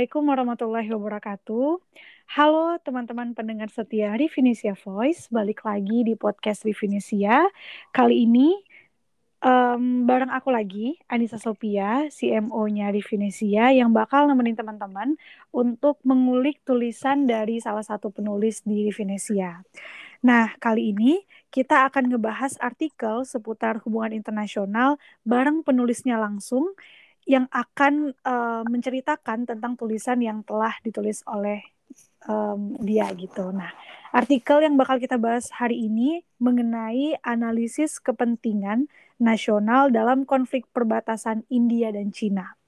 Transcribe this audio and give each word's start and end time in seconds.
Assalamualaikum 0.00 0.32
warahmatullahi 0.32 0.88
wabarakatuh. 0.96 1.76
Halo 2.32 2.80
teman-teman 2.80 3.36
pendengar 3.36 3.68
setia 3.68 4.16
Rivinisia 4.16 4.72
Voice, 4.72 5.28
balik 5.28 5.60
lagi 5.60 6.00
di 6.08 6.16
podcast 6.16 6.64
Rivinisia. 6.64 7.44
Kali 7.92 8.24
ini 8.24 8.48
um, 9.44 10.08
bareng 10.08 10.32
aku 10.32 10.56
lagi, 10.56 10.96
Anissa 11.04 11.36
Sophia, 11.36 12.08
CMO-nya 12.08 12.88
Rivinisia, 12.96 13.76
yang 13.76 13.92
bakal 13.92 14.24
nemenin 14.24 14.56
teman-teman 14.56 15.20
untuk 15.52 16.00
mengulik 16.00 16.64
tulisan 16.64 17.28
dari 17.28 17.60
salah 17.60 17.84
satu 17.84 18.08
penulis 18.08 18.64
di 18.64 18.88
Rivinisia. 18.88 19.60
Nah, 20.24 20.56
kali 20.56 20.96
ini 20.96 21.20
kita 21.52 21.84
akan 21.92 22.08
ngebahas 22.08 22.56
artikel 22.64 23.28
seputar 23.28 23.84
hubungan 23.84 24.16
internasional 24.16 24.96
bareng 25.28 25.60
penulisnya 25.60 26.16
langsung 26.16 26.72
yang 27.30 27.46
akan 27.54 28.10
uh, 28.26 28.66
menceritakan 28.66 29.46
tentang 29.46 29.78
tulisan 29.78 30.18
yang 30.18 30.42
telah 30.42 30.74
ditulis 30.82 31.22
oleh 31.30 31.62
um, 32.26 32.74
dia 32.82 33.06
gitu. 33.14 33.54
Nah, 33.54 33.70
artikel 34.10 34.66
yang 34.66 34.74
bakal 34.74 34.98
kita 34.98 35.14
bahas 35.14 35.46
hari 35.54 35.86
ini 35.86 36.26
mengenai 36.42 37.14
analisis 37.22 38.02
kepentingan 38.02 38.90
nasional 39.22 39.94
dalam 39.94 40.26
konflik 40.26 40.66
perbatasan 40.74 41.46
India 41.46 41.94
dan 41.94 42.10
Cina. 42.10 42.58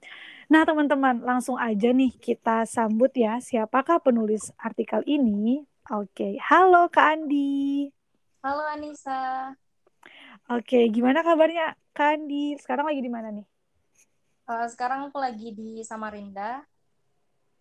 Nah, 0.46 0.62
teman-teman, 0.62 1.26
langsung 1.26 1.58
aja 1.58 1.90
nih 1.90 2.14
kita 2.22 2.62
sambut 2.62 3.10
ya 3.18 3.42
siapakah 3.42 3.98
penulis 3.98 4.54
artikel 4.62 5.02
ini. 5.10 5.66
Oke, 5.90 6.38
halo 6.38 6.86
Kak 6.86 7.18
Andi. 7.18 7.90
Halo 8.46 8.62
Anissa. 8.70 9.50
Oke, 10.46 10.86
gimana 10.94 11.26
kabarnya 11.26 11.74
Kak 11.90 12.14
Andi? 12.14 12.54
Sekarang 12.62 12.86
lagi 12.86 13.02
di 13.02 13.10
mana 13.10 13.34
nih? 13.34 13.51
Uh, 14.52 14.68
sekarang 14.68 15.08
aku 15.08 15.16
lagi 15.16 15.56
di 15.56 15.80
Samarinda. 15.80 16.60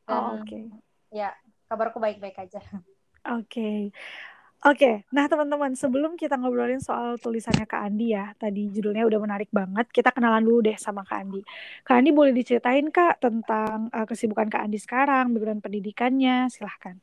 Dan, 0.03 0.11
oh, 0.11 0.43
oke. 0.43 0.43
Okay. 0.43 0.63
Ya, 1.07 1.31
kabarku 1.71 2.03
baik-baik 2.03 2.35
aja. 2.35 2.59
Oke. 3.39 3.47
Okay. 3.47 3.79
Oke, 4.61 4.77
okay. 4.77 4.95
nah 5.09 5.25
teman-teman 5.25 5.73
sebelum 5.73 6.13
kita 6.13 6.37
ngobrolin 6.37 6.77
soal 6.77 7.17
tulisannya 7.17 7.65
Kak 7.65 7.81
Andi 7.81 8.13
ya, 8.13 8.29
tadi 8.37 8.69
judulnya 8.69 9.09
udah 9.09 9.17
menarik 9.17 9.49
banget, 9.49 9.89
kita 9.89 10.13
kenalan 10.13 10.45
dulu 10.45 10.61
deh 10.61 10.77
sama 10.77 11.01
Kak 11.01 11.17
Andi. 11.17 11.41
Kak 11.81 11.97
Andi 11.97 12.13
boleh 12.13 12.29
diceritain 12.29 12.85
Kak 12.93 13.25
tentang 13.25 13.89
uh, 13.89 14.05
kesibukan 14.05 14.53
Kak 14.53 14.61
Andi 14.61 14.77
sekarang, 14.77 15.33
background 15.33 15.65
pendidikannya, 15.65 16.45
silahkan. 16.53 16.93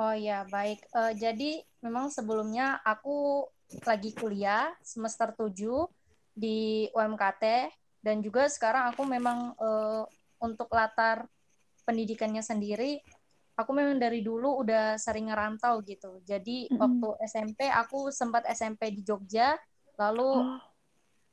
Oh 0.00 0.16
ya, 0.16 0.48
baik. 0.48 0.80
Uh, 0.96 1.12
jadi 1.12 1.60
memang 1.84 2.08
sebelumnya 2.08 2.80
aku 2.88 3.44
lagi 3.84 4.16
kuliah 4.16 4.72
semester 4.80 5.36
7 5.36 5.52
di 6.32 6.88
UMKT 6.96 7.44
dan 8.06 8.22
juga 8.22 8.46
sekarang 8.46 8.94
aku 8.94 9.02
memang 9.02 9.58
uh, 9.58 10.06
untuk 10.38 10.70
latar 10.70 11.26
pendidikannya 11.82 12.38
sendiri 12.38 13.02
aku 13.58 13.74
memang 13.74 13.98
dari 13.98 14.22
dulu 14.22 14.62
udah 14.62 14.94
sering 14.94 15.26
ngerantau 15.26 15.82
gitu 15.82 16.22
jadi 16.22 16.70
mm-hmm. 16.70 16.78
waktu 16.78 17.08
SMP 17.26 17.66
aku 17.66 18.14
sempat 18.14 18.46
SMP 18.46 18.94
di 18.94 19.02
Jogja 19.02 19.58
lalu 19.98 20.22
oh. 20.38 20.60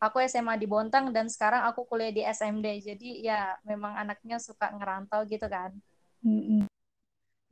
aku 0.01 0.25
SMA 0.25 0.57
di 0.57 0.65
Bontang 0.65 1.13
dan 1.13 1.29
sekarang 1.29 1.61
aku 1.69 1.85
kuliah 1.85 2.09
di 2.09 2.25
SMD 2.25 2.65
jadi 2.81 3.09
ya 3.21 3.39
memang 3.69 3.93
anaknya 3.93 4.41
suka 4.41 4.73
ngerantau 4.73 5.29
gitu 5.29 5.45
kan 5.45 5.77
mm-hmm. 6.25 6.65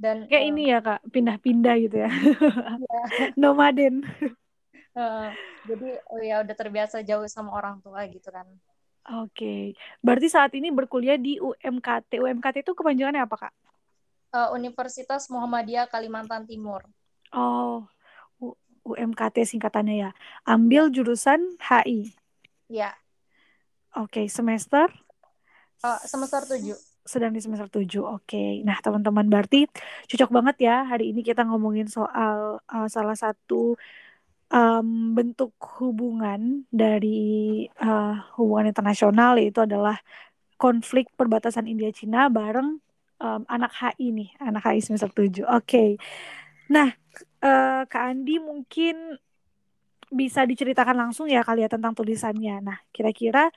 dan 0.01 0.25
kayak 0.25 0.45
uh, 0.47 0.49
ini 0.49 0.63
ya 0.73 0.79
kak 0.81 1.05
pindah-pindah 1.13 1.75
gitu 1.77 1.97
ya, 2.01 2.09
ya. 2.09 3.03
nomaden 3.41 4.01
uh, 4.97 5.29
jadi 5.69 5.99
oh 6.09 6.21
ya 6.25 6.41
udah 6.41 6.55
terbiasa 6.57 7.05
jauh 7.05 7.29
sama 7.29 7.53
orang 7.53 7.83
tua 7.85 8.07
gitu 8.09 8.33
kan 8.33 8.49
Oke, 9.01 9.73
berarti 9.97 10.29
saat 10.29 10.53
ini 10.53 10.69
berkuliah 10.69 11.17
di 11.17 11.41
UMKT. 11.41 12.21
UMKT 12.21 12.61
itu 12.61 12.77
kepanjangannya 12.77 13.25
apa, 13.25 13.35
Kak? 13.47 13.53
Uh, 14.31 14.49
Universitas 14.53 15.25
Muhammadiyah 15.33 15.89
Kalimantan 15.89 16.45
Timur. 16.45 16.85
Oh, 17.33 17.89
U 18.37 18.53
UMKT 18.85 19.41
singkatannya 19.41 20.05
ya. 20.05 20.11
Ambil 20.45 20.93
jurusan 20.93 21.57
HI. 21.57 22.13
Ya. 22.69 22.93
Oke, 23.97 24.29
semester? 24.29 24.87
Uh, 25.81 25.99
semester 26.05 26.45
7. 26.45 26.77
Sedang 27.01 27.33
di 27.33 27.41
semester 27.41 27.67
7. 27.67 28.05
Oke. 28.05 28.61
Nah, 28.61 28.77
teman-teman 28.79 29.25
berarti 29.27 29.65
cocok 30.07 30.29
banget 30.29 30.69
ya 30.69 30.85
hari 30.85 31.09
ini 31.09 31.25
kita 31.25 31.41
ngomongin 31.41 31.89
soal 31.89 32.61
uh, 32.69 32.87
salah 32.87 33.17
satu 33.17 33.75
um, 34.51 35.15
bentuk 35.15 35.55
hubungan 35.79 36.67
dari 36.69 37.65
uh, 37.79 38.19
hubungan 38.37 38.69
internasional 38.69 39.39
yaitu 39.39 39.63
adalah 39.63 39.97
konflik 40.59 41.09
perbatasan 41.17 41.65
India 41.65 41.89
Cina 41.89 42.29
bareng 42.29 42.77
um, 43.17 43.41
anak 43.47 43.71
HI 43.73 44.13
nih, 44.13 44.29
anak 44.37 44.61
HI 44.67 44.83
semester 44.83 45.09
7. 45.09 45.41
Oke. 45.41 45.41
Okay. 45.65 45.89
Nah, 46.69 46.93
uh, 47.41 47.83
Kak 47.87 48.03
Andi 48.13 48.37
mungkin 48.37 49.17
bisa 50.11 50.43
diceritakan 50.43 51.07
langsung 51.07 51.31
ya 51.31 51.41
kali 51.41 51.63
ya 51.63 51.69
tentang 51.71 51.95
tulisannya. 51.95 52.59
Nah, 52.59 52.77
kira-kira 52.91 53.49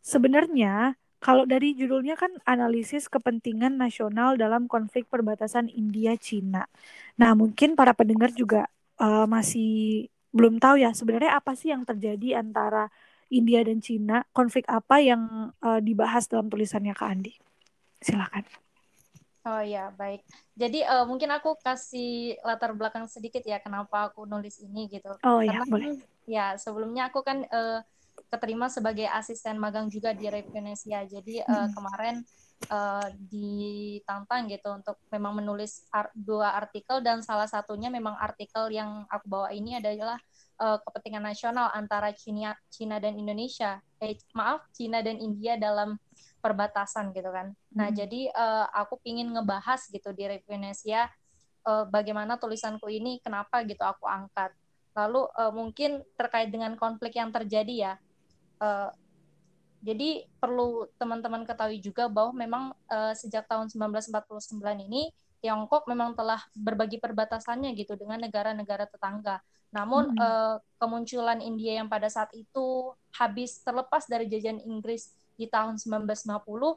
sebenarnya 0.00 0.94
kalau 1.18 1.42
dari 1.48 1.74
judulnya 1.74 2.14
kan 2.14 2.30
analisis 2.46 3.10
kepentingan 3.10 3.74
nasional 3.74 4.38
dalam 4.38 4.70
konflik 4.70 5.10
perbatasan 5.10 5.66
India 5.66 6.14
Cina. 6.14 6.70
Nah, 7.18 7.34
mungkin 7.34 7.74
para 7.74 7.92
pendengar 7.92 8.30
juga 8.30 8.70
uh, 9.02 9.26
masih 9.26 10.06
belum 10.34 10.58
tahu 10.62 10.82
ya 10.82 10.90
sebenarnya 10.94 11.38
apa 11.38 11.54
sih 11.54 11.70
yang 11.70 11.86
terjadi 11.86 12.42
antara 12.42 12.90
India 13.30 13.62
dan 13.66 13.82
Cina, 13.82 14.22
konflik 14.30 14.62
apa 14.70 15.02
yang 15.02 15.50
uh, 15.58 15.80
dibahas 15.82 16.30
dalam 16.30 16.46
tulisannya 16.46 16.94
Kak 16.94 17.10
Andi. 17.10 17.34
Silakan. 17.98 18.46
Oh 19.46 19.62
ya, 19.62 19.94
baik. 19.94 20.26
Jadi 20.58 20.82
uh, 20.82 21.06
mungkin 21.06 21.30
aku 21.30 21.54
kasih 21.62 22.34
latar 22.42 22.74
belakang 22.74 23.06
sedikit 23.06 23.42
ya 23.46 23.62
kenapa 23.62 24.10
aku 24.10 24.26
nulis 24.26 24.58
ini 24.62 24.90
gitu. 24.90 25.14
Oh 25.22 25.38
ya, 25.38 25.62
boleh. 25.66 26.02
Ya, 26.26 26.58
sebelumnya 26.58 27.10
aku 27.10 27.22
kan 27.22 27.46
uh, 27.50 27.82
keterima 28.26 28.66
sebagai 28.66 29.06
asisten 29.06 29.58
magang 29.58 29.86
juga 29.86 30.10
di 30.14 30.26
Revenesia. 30.26 31.06
Jadi 31.06 31.42
uh, 31.46 31.66
hmm. 31.66 31.70
kemarin 31.78 32.16
uh, 32.70 33.08
ditantang 33.28 34.48
gitu 34.48 34.68
untuk 34.72 34.96
memang 35.12 35.36
menulis 35.36 35.84
ar 35.92 36.10
dua 36.16 36.56
artikel 36.56 37.04
dan 37.04 37.20
salah 37.20 37.46
satunya 37.46 37.92
memang 37.92 38.16
artikel 38.16 38.72
yang 38.72 39.04
aku 39.12 39.26
bawa 39.28 39.48
ini 39.52 39.78
adalah 39.78 40.16
uh, 40.60 40.80
kepentingan 40.80 41.24
nasional 41.24 41.68
antara 41.72 42.12
Cina 42.16 42.56
Cina 42.72 42.96
dan 42.96 43.16
Indonesia. 43.16 43.80
Eh 44.00 44.16
maaf, 44.32 44.64
Cina 44.72 45.00
dan 45.04 45.20
India 45.20 45.56
dalam 45.56 45.96
perbatasan 46.40 47.10
gitu 47.10 47.28
kan. 47.32 47.52
Nah, 47.74 47.88
hmm. 47.90 47.96
jadi 47.96 48.20
uh, 48.32 48.66
aku 48.70 49.00
ingin 49.02 49.34
ngebahas 49.34 49.82
gitu 49.90 50.14
di 50.14 50.30
Revenesia 50.30 51.10
uh, 51.66 51.84
bagaimana 51.88 52.38
tulisanku 52.38 52.86
ini 52.86 53.18
kenapa 53.20 53.66
gitu 53.66 53.82
aku 53.82 54.06
angkat. 54.06 54.54
Lalu 54.96 55.28
uh, 55.36 55.52
mungkin 55.52 56.00
terkait 56.16 56.48
dengan 56.48 56.78
konflik 56.78 57.18
yang 57.18 57.34
terjadi 57.34 57.74
ya. 57.74 57.92
Uh, 58.56 58.88
jadi 59.86 60.26
perlu 60.42 60.90
teman-teman 60.98 61.46
ketahui 61.46 61.78
juga 61.78 62.10
bahwa 62.10 62.34
memang 62.34 62.64
uh, 62.90 63.14
sejak 63.14 63.46
tahun 63.46 63.70
1949 63.70 64.58
ini 64.82 65.14
Tiongkok 65.38 65.86
memang 65.86 66.18
telah 66.18 66.42
berbagi 66.58 66.98
perbatasannya 66.98 67.70
gitu 67.78 67.94
dengan 67.94 68.18
negara-negara 68.18 68.90
tetangga. 68.90 69.38
Namun 69.70 70.10
hmm. 70.10 70.18
uh, 70.18 70.56
kemunculan 70.82 71.38
India 71.38 71.78
yang 71.78 71.86
pada 71.86 72.10
saat 72.10 72.34
itu 72.34 72.90
habis 73.14 73.62
terlepas 73.62 74.10
dari 74.10 74.26
jajahan 74.26 74.58
Inggris 74.66 75.14
di 75.38 75.46
tahun 75.46 75.78
1950, 75.78 76.34
uh, 76.50 76.74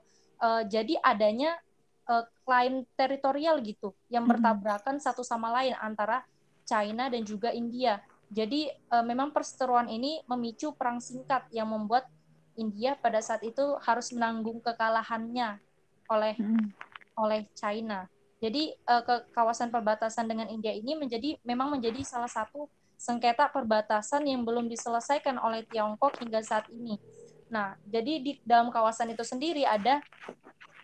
jadi 0.70 1.02
adanya 1.02 1.58
uh, 2.06 2.30
klaim 2.46 2.86
teritorial 2.94 3.58
gitu 3.66 3.98
yang 4.14 4.30
bertabrakan 4.30 5.02
satu 5.02 5.26
sama 5.26 5.50
lain 5.50 5.74
antara 5.82 6.22
China 6.68 7.10
dan 7.10 7.26
juga 7.26 7.50
India. 7.50 7.98
Jadi 8.30 8.70
uh, 8.94 9.02
memang 9.02 9.34
perseteruan 9.34 9.90
ini 9.90 10.22
memicu 10.30 10.78
perang 10.78 11.02
singkat 11.02 11.50
yang 11.50 11.74
membuat 11.74 12.06
India 12.60 13.00
pada 13.00 13.24
saat 13.24 13.40
itu 13.48 13.80
harus 13.88 14.12
menanggung 14.12 14.60
kekalahannya 14.60 15.58
oleh 16.12 16.36
hmm. 16.36 16.68
oleh 17.16 17.48
China. 17.56 18.06
Jadi 18.40 18.76
uh, 18.88 19.04
ke 19.04 19.32
kawasan 19.32 19.72
perbatasan 19.72 20.28
dengan 20.28 20.48
India 20.52 20.76
ini 20.76 20.96
menjadi 20.96 21.40
memang 21.48 21.72
menjadi 21.72 22.04
salah 22.04 22.30
satu 22.30 22.68
sengketa 23.00 23.48
perbatasan 23.48 24.28
yang 24.28 24.44
belum 24.44 24.68
diselesaikan 24.68 25.40
oleh 25.40 25.64
Tiongkok 25.72 26.20
hingga 26.20 26.44
saat 26.44 26.68
ini. 26.68 27.00
Nah, 27.48 27.80
jadi 27.88 28.20
di 28.20 28.32
dalam 28.44 28.70
kawasan 28.70 29.16
itu 29.16 29.24
sendiri 29.24 29.64
ada 29.64 30.04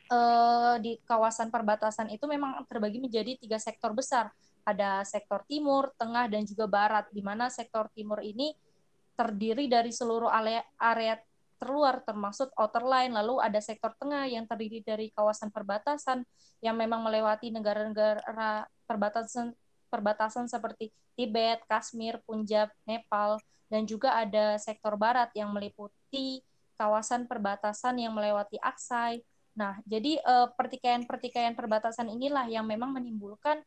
uh, 0.10 0.76
di 0.80 0.98
kawasan 1.04 1.52
perbatasan 1.52 2.10
itu 2.12 2.26
memang 2.26 2.64
terbagi 2.66 3.04
menjadi 3.04 3.36
tiga 3.36 3.60
sektor 3.60 3.92
besar. 3.92 4.32
Ada 4.66 5.06
sektor 5.06 5.46
timur, 5.46 5.94
tengah, 5.94 6.26
dan 6.26 6.42
juga 6.42 6.66
barat, 6.66 7.06
di 7.14 7.22
mana 7.22 7.54
sektor 7.54 7.86
timur 7.94 8.18
ini 8.26 8.58
terdiri 9.14 9.70
dari 9.70 9.94
seluruh 9.94 10.28
area, 10.28 10.66
area 10.82 11.16
terluar 11.56 12.04
termasuk 12.04 12.52
outer 12.60 12.84
line 12.84 13.16
lalu 13.16 13.40
ada 13.40 13.60
sektor 13.64 13.96
tengah 13.98 14.28
yang 14.28 14.44
terdiri 14.44 14.84
dari 14.84 15.08
kawasan 15.12 15.50
perbatasan 15.50 16.28
yang 16.60 16.76
memang 16.76 17.02
melewati 17.04 17.52
negara-negara 17.52 18.68
perbatasan 18.86 19.56
perbatasan 19.88 20.52
seperti 20.52 20.92
Tibet, 21.16 21.64
Kashmir, 21.72 22.20
Punjab, 22.28 22.68
Nepal 22.84 23.40
dan 23.72 23.88
juga 23.88 24.14
ada 24.20 24.60
sektor 24.60 25.00
barat 25.00 25.32
yang 25.32 25.50
meliputi 25.56 26.44
kawasan 26.76 27.24
perbatasan 27.24 28.04
yang 28.04 28.12
melewati 28.12 28.60
Aksai, 28.60 29.24
Nah, 29.56 29.80
jadi 29.88 30.20
uh, 30.20 30.52
pertikaian-pertikaian 30.54 31.56
perbatasan 31.56 32.12
inilah 32.12 32.44
yang 32.52 32.68
memang 32.68 32.92
menimbulkan 32.92 33.64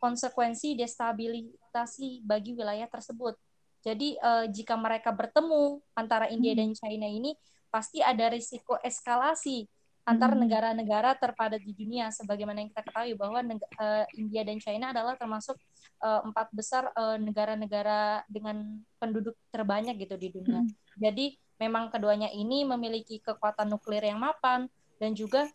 konsekuensi 0.00 0.72
destabilisasi 0.80 2.24
bagi 2.24 2.56
wilayah 2.56 2.88
tersebut. 2.88 3.36
Jadi 3.84 4.18
uh, 4.18 4.46
jika 4.50 4.74
mereka 4.74 5.10
bertemu 5.14 5.80
antara 5.94 6.26
India 6.30 6.52
hmm. 6.54 6.60
dan 6.60 6.70
China 6.74 7.06
ini 7.06 7.32
pasti 7.68 8.00
ada 8.00 8.30
risiko 8.32 8.78
eskalasi 8.80 9.66
antar 10.06 10.38
hmm. 10.38 10.40
negara-negara 10.46 11.18
terpadat 11.18 11.58
di 11.58 11.74
dunia 11.74 12.14
sebagaimana 12.14 12.62
yang 12.62 12.70
kita 12.70 12.82
ketahui 12.86 13.18
bahwa 13.18 13.42
uh, 13.42 14.04
India 14.14 14.46
dan 14.46 14.62
China 14.62 14.94
adalah 14.94 15.18
termasuk 15.18 15.58
uh, 15.98 16.22
empat 16.22 16.54
besar 16.54 16.94
negara-negara 17.18 18.22
uh, 18.22 18.30
dengan 18.30 18.80
penduduk 19.02 19.34
terbanyak 19.50 19.98
gitu 19.98 20.14
di 20.14 20.28
dunia. 20.30 20.62
Hmm. 20.62 20.70
Jadi 20.94 21.34
memang 21.58 21.90
keduanya 21.90 22.30
ini 22.30 22.62
memiliki 22.62 23.18
kekuatan 23.18 23.66
nuklir 23.66 24.04
yang 24.06 24.22
mapan 24.22 24.70
dan 25.02 25.12
juga 25.12 25.50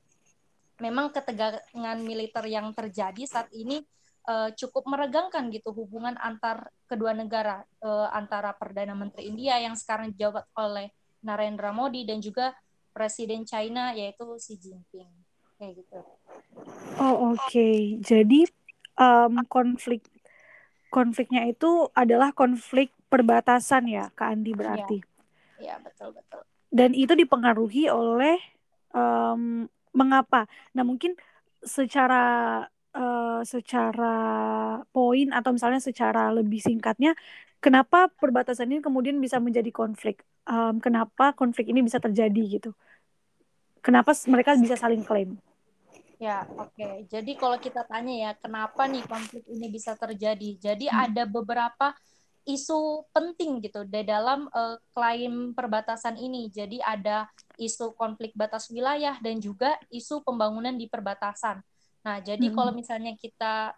memang 0.82 1.14
ketegangan 1.14 1.98
militer 2.02 2.44
yang 2.50 2.74
terjadi 2.74 3.24
saat 3.30 3.48
ini 3.54 3.86
uh, 4.28 4.50
cukup 4.54 4.84
meregangkan 4.86 5.50
gitu 5.50 5.74
hubungan 5.74 6.18
antar 6.20 6.70
kedua 6.86 7.16
negara 7.16 7.64
uh, 7.82 8.10
antara 8.14 8.54
perdana 8.54 8.94
menteri 8.94 9.30
India 9.32 9.58
yang 9.58 9.74
sekarang 9.74 10.14
dijabat 10.14 10.46
oleh 10.58 10.92
Narendra 11.22 11.70
Modi 11.74 12.06
dan 12.06 12.20
juga 12.20 12.54
presiden 12.92 13.48
China 13.48 13.96
yaitu 13.96 14.26
Xi 14.38 14.58
Jinping 14.60 15.10
kayak 15.62 15.74
gitu. 15.78 16.00
Oh 16.98 17.34
oke, 17.34 17.40
okay. 17.48 18.02
jadi 18.02 18.50
um, 18.98 19.46
konflik 19.46 20.02
konfliknya 20.92 21.48
itu 21.48 21.88
adalah 21.96 22.36
konflik 22.36 22.92
perbatasan 23.08 23.88
ya, 23.88 24.10
Kak 24.12 24.28
Andi 24.34 24.52
berarti. 24.52 25.00
Iya, 25.62 25.78
ya, 25.78 25.86
betul 25.86 26.18
betul. 26.18 26.42
Dan 26.68 26.98
itu 26.98 27.14
dipengaruhi 27.16 27.88
oleh 27.88 28.42
um, 28.92 29.70
mengapa? 29.96 30.50
Nah 30.76 30.84
mungkin 30.84 31.16
secara 31.62 32.66
uh, 32.96 33.42
secara 33.44 34.16
poin 34.92 35.28
atau 35.32 35.52
misalnya 35.56 35.80
secara 35.80 36.32
lebih 36.32 36.60
singkatnya, 36.60 37.16
kenapa 37.64 38.12
perbatasan 38.12 38.72
ini 38.72 38.82
kemudian 38.84 39.18
bisa 39.20 39.40
menjadi 39.40 39.70
konflik? 39.72 40.24
Um, 40.48 40.82
kenapa 40.82 41.32
konflik 41.38 41.70
ini 41.70 41.86
bisa 41.86 42.02
terjadi 42.02 42.60
gitu? 42.60 42.72
Kenapa 43.82 44.14
mereka 44.30 44.54
bisa 44.58 44.78
saling 44.78 45.02
klaim? 45.02 45.38
Ya, 46.22 46.46
oke. 46.54 46.70
Okay. 46.78 47.10
Jadi 47.10 47.34
kalau 47.34 47.58
kita 47.58 47.82
tanya 47.90 48.30
ya, 48.30 48.32
kenapa 48.38 48.86
nih 48.86 49.02
konflik 49.10 49.42
ini 49.50 49.74
bisa 49.74 49.98
terjadi? 49.98 50.54
Jadi 50.62 50.86
hmm. 50.86 50.98
ada 51.10 51.24
beberapa 51.26 51.98
isu 52.46 53.06
penting 53.14 53.62
gitu 53.62 53.86
di 53.86 54.02
dalam 54.06 54.46
uh, 54.54 54.78
klaim 54.94 55.58
perbatasan 55.58 56.22
ini. 56.22 56.50
Jadi 56.54 56.78
ada 56.78 57.26
isu 57.58 57.98
konflik 57.98 58.38
batas 58.38 58.70
wilayah 58.70 59.18
dan 59.18 59.42
juga 59.42 59.78
isu 59.90 60.22
pembangunan 60.22 60.74
di 60.78 60.86
perbatasan. 60.86 61.62
Nah, 62.02 62.18
jadi 62.22 62.50
hmm. 62.50 62.56
kalau 62.58 62.72
misalnya 62.74 63.14
kita 63.14 63.78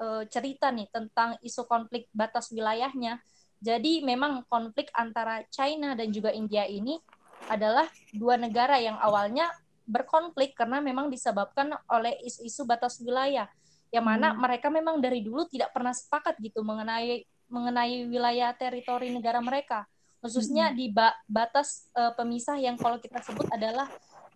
uh, 0.00 0.22
cerita 0.28 0.72
nih 0.72 0.88
tentang 0.88 1.36
isu 1.44 1.68
konflik 1.68 2.08
batas 2.12 2.48
wilayahnya, 2.52 3.20
jadi 3.60 4.04
memang 4.04 4.44
konflik 4.48 4.92
antara 4.92 5.44
China 5.48 5.96
dan 5.96 6.12
juga 6.12 6.32
India 6.32 6.68
ini 6.68 7.00
adalah 7.48 7.88
dua 8.12 8.40
negara 8.40 8.80
yang 8.80 8.96
awalnya 9.00 9.48
berkonflik 9.86 10.58
karena 10.58 10.82
memang 10.82 11.12
disebabkan 11.12 11.70
oleh 11.86 12.18
isu-isu 12.26 12.66
batas 12.66 12.98
wilayah 12.98 13.46
yang 13.94 14.02
mana 14.02 14.34
hmm. 14.34 14.42
mereka 14.42 14.66
memang 14.66 14.98
dari 14.98 15.22
dulu 15.22 15.46
tidak 15.46 15.70
pernah 15.70 15.94
sepakat 15.94 16.34
gitu 16.42 16.66
mengenai 16.66 17.22
mengenai 17.46 18.10
wilayah 18.10 18.50
teritori 18.58 19.14
negara 19.14 19.38
mereka 19.38 19.86
khususnya 20.18 20.74
hmm. 20.74 20.74
di 20.74 20.86
ba 20.90 21.14
batas 21.30 21.86
uh, 21.94 22.10
pemisah 22.18 22.58
yang 22.58 22.74
kalau 22.74 22.98
kita 22.98 23.22
sebut 23.22 23.46
adalah 23.54 23.86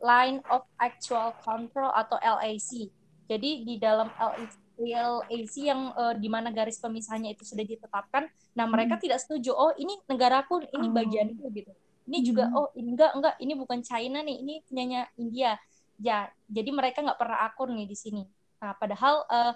line 0.01 0.41
of 0.49 0.65
actual 0.81 1.37
control 1.45 1.93
atau 1.93 2.17
LAC. 2.21 2.89
Jadi 3.31 3.51
di 3.63 3.77
dalam 3.79 4.11
LAC 4.17 5.55
yang 5.61 5.93
uh, 5.95 6.17
di 6.17 6.27
mana 6.27 6.51
garis 6.51 6.81
pemisahnya 6.81 7.37
itu 7.37 7.45
sudah 7.45 7.63
ditetapkan, 7.63 8.27
nah 8.57 8.67
mereka 8.67 8.97
hmm. 8.97 9.03
tidak 9.07 9.19
setuju. 9.23 9.53
Oh 9.55 9.73
ini 9.77 9.95
negaraku, 10.09 10.65
ini 10.73 10.89
oh. 10.89 10.93
bagianku 10.93 11.45
gitu. 11.53 11.73
Ini 12.11 12.19
hmm. 12.19 12.27
juga 12.27 12.45
oh 12.57 12.73
ini 12.75 12.97
enggak 12.97 13.13
enggak 13.15 13.35
ini 13.39 13.53
bukan 13.55 13.81
China 13.85 14.19
nih, 14.25 14.37
ini 14.41 14.55
punyanya 14.67 15.07
India. 15.21 15.55
Ya, 16.01 16.33
jadi 16.49 16.73
mereka 16.73 17.05
nggak 17.05 17.21
pernah 17.21 17.45
akur 17.45 17.69
nih 17.69 17.85
di 17.85 17.93
sini. 17.93 18.25
Nah, 18.61 18.73
padahal 18.73 19.29
uh, 19.29 19.53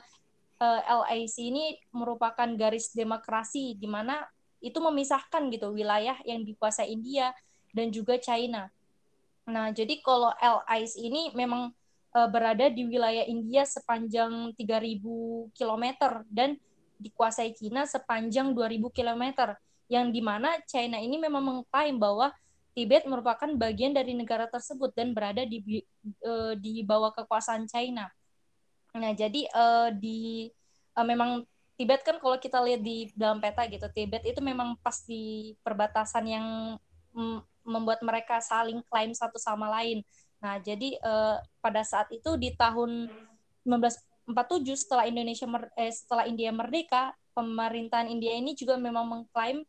uh, 0.60 0.80
LAC 1.02 1.36
ini 1.40 1.80
merupakan 1.90 2.48
garis 2.54 2.92
demokrasi 2.92 3.80
di 3.80 3.88
mana 3.88 4.22
itu 4.64 4.76
memisahkan 4.80 5.52
gitu 5.52 5.72
wilayah 5.76 6.16
yang 6.24 6.40
dikuasai 6.40 6.88
India 6.88 7.32
dan 7.72 7.92
juga 7.92 8.16
China. 8.16 8.70
Nah, 9.44 9.68
jadi 9.72 10.00
kalau 10.00 10.32
LIC 10.40 10.94
ini 10.96 11.22
memang 11.36 11.68
uh, 12.16 12.28
berada 12.30 12.70
di 12.72 12.88
wilayah 12.88 13.26
India 13.28 13.68
sepanjang 13.68 14.56
3000 14.56 15.04
km 15.52 15.84
dan 16.32 16.56
dikuasai 16.96 17.52
China 17.52 17.84
sepanjang 17.84 18.54
2000 18.56 18.80
km 18.88 19.24
yang 19.92 20.08
di 20.08 20.24
mana 20.24 20.56
China 20.64 20.96
ini 20.96 21.20
memang 21.20 21.42
mengklaim 21.44 22.00
bahwa 22.00 22.32
Tibet 22.74 23.06
merupakan 23.06 23.46
bagian 23.54 23.94
dari 23.94 24.18
negara 24.18 24.50
tersebut 24.50 24.90
dan 24.98 25.14
berada 25.14 25.46
di 25.46 25.62
uh, 26.26 26.58
di 26.58 26.82
bawah 26.82 27.14
kekuasaan 27.14 27.70
China. 27.70 28.10
Nah, 28.98 29.14
jadi 29.14 29.46
uh, 29.54 29.94
di 29.94 30.50
uh, 30.98 31.06
memang 31.06 31.46
Tibet 31.78 32.02
kan 32.02 32.18
kalau 32.18 32.34
kita 32.38 32.58
lihat 32.62 32.82
di 32.82 33.14
dalam 33.14 33.38
peta 33.38 33.66
gitu, 33.70 33.86
Tibet 33.94 34.26
itu 34.26 34.42
memang 34.42 34.74
pas 34.82 35.06
di 35.06 35.54
perbatasan 35.62 36.24
yang 36.26 36.46
membuat 37.64 38.04
mereka 38.04 38.38
saling 38.38 38.84
klaim 38.86 39.10
satu 39.16 39.40
sama 39.40 39.68
lain. 39.80 40.04
Nah, 40.38 40.60
jadi 40.60 41.00
uh, 41.00 41.40
pada 41.64 41.80
saat 41.82 42.12
itu 42.12 42.36
di 42.36 42.52
tahun 42.52 43.08
1947 43.64 44.84
setelah 44.84 45.04
Indonesia 45.08 45.48
eh, 45.80 45.92
setelah 45.92 46.24
India 46.28 46.52
merdeka, 46.52 47.16
pemerintahan 47.32 48.12
India 48.12 48.36
ini 48.36 48.52
juga 48.52 48.76
memang 48.76 49.08
mengklaim 49.08 49.64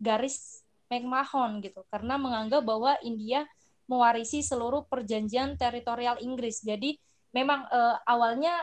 garis 0.00 0.64
McMahon 0.90 1.62
gitu 1.62 1.86
karena 1.92 2.18
menganggap 2.18 2.66
bahwa 2.66 2.98
India 3.02 3.46
mewarisi 3.90 4.42
seluruh 4.42 4.86
perjanjian 4.86 5.58
teritorial 5.58 6.18
Inggris. 6.22 6.62
Jadi 6.62 6.94
memang 7.34 7.66
uh, 7.70 7.98
awalnya 8.06 8.54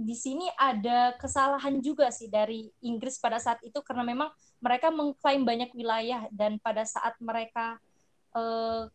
di 0.00 0.16
sini 0.16 0.48
ada 0.56 1.12
kesalahan 1.20 1.76
juga 1.84 2.08
sih 2.08 2.32
dari 2.32 2.72
Inggris 2.80 3.20
pada 3.20 3.36
saat 3.36 3.60
itu 3.60 3.84
karena 3.84 4.00
memang 4.00 4.32
mereka 4.64 4.88
mengklaim 4.88 5.44
banyak 5.44 5.68
wilayah 5.76 6.24
dan 6.32 6.56
pada 6.56 6.88
saat 6.88 7.16
mereka 7.20 7.76
uh, 8.34 8.86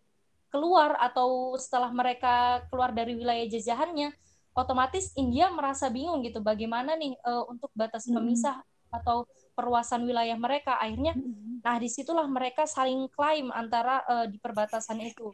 keluar 0.56 0.96
atau 1.04 1.60
setelah 1.60 1.92
mereka 1.92 2.64
keluar 2.72 2.96
dari 2.96 3.18
wilayah 3.18 3.44
jajahannya, 3.52 4.16
otomatis 4.56 5.12
India 5.20 5.52
merasa 5.52 5.92
bingung 5.92 6.24
gitu 6.24 6.40
bagaimana 6.40 6.96
nih 6.96 7.20
uh, 7.28 7.44
untuk 7.52 7.68
batas 7.76 8.08
pemisah 8.08 8.64
mm-hmm. 8.64 8.98
atau 9.04 9.28
perluasan 9.52 10.08
wilayah 10.08 10.40
mereka. 10.40 10.80
Akhirnya, 10.80 11.12
mm-hmm. 11.12 11.60
nah 11.60 11.76
di 11.76 11.92
situlah 11.92 12.24
mereka 12.32 12.64
saling 12.64 13.12
klaim 13.12 13.52
antara 13.52 14.00
uh, 14.08 14.26
di 14.32 14.40
perbatasan 14.40 15.04
itu. 15.04 15.28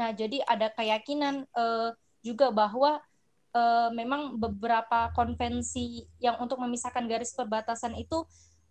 Nah 0.00 0.16
jadi 0.16 0.40
ada 0.48 0.72
keyakinan 0.72 1.44
uh, 1.52 1.92
juga 2.24 2.48
bahwa 2.48 3.00
uh, 3.52 3.88
memang 3.92 4.40
beberapa 4.40 5.12
konvensi 5.12 6.08
yang 6.20 6.40
untuk 6.40 6.56
memisahkan 6.60 7.04
garis 7.04 7.36
perbatasan 7.36 7.96
itu 8.00 8.24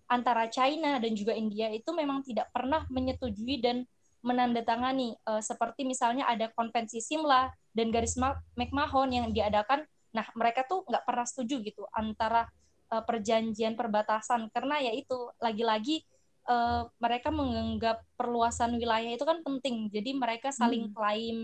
antara 0.05 0.45
China 0.49 1.01
dan 1.01 1.17
juga 1.17 1.33
India 1.33 1.69
itu 1.73 1.89
memang 1.93 2.21
tidak 2.21 2.49
pernah 2.53 2.85
menyetujui 2.93 3.57
dan 3.61 3.85
menandatangani 4.25 5.13
uh, 5.29 5.39
seperti 5.39 5.85
misalnya 5.85 6.25
ada 6.25 6.49
konvensi 6.57 6.97
Simla 6.97 7.53
dan 7.77 7.93
garis 7.93 8.17
McMahon 8.57 9.13
yang 9.13 9.29
diadakan 9.29 9.85
nah 10.15 10.25
mereka 10.33 10.63
tuh 10.65 10.87
nggak 10.87 11.03
pernah 11.03 11.27
setuju 11.27 11.59
gitu 11.61 11.83
antara 11.93 12.49
uh, 12.91 13.03
perjanjian 13.03 13.73
perbatasan. 13.73 14.49
Karena 14.51 14.81
ya 14.81 14.95
itu 14.95 15.31
lagi-lagi 15.43 16.03
uh, 16.49 16.87
mereka 17.01 17.29
menganggap 17.33 18.03
perluasan 18.15 18.77
wilayah 18.77 19.11
itu 19.11 19.25
kan 19.25 19.41
penting. 19.41 19.89
Jadi 19.89 20.11
mereka 20.15 20.49
saling 20.55 20.91
hmm. 20.91 20.95
klaim 20.95 21.37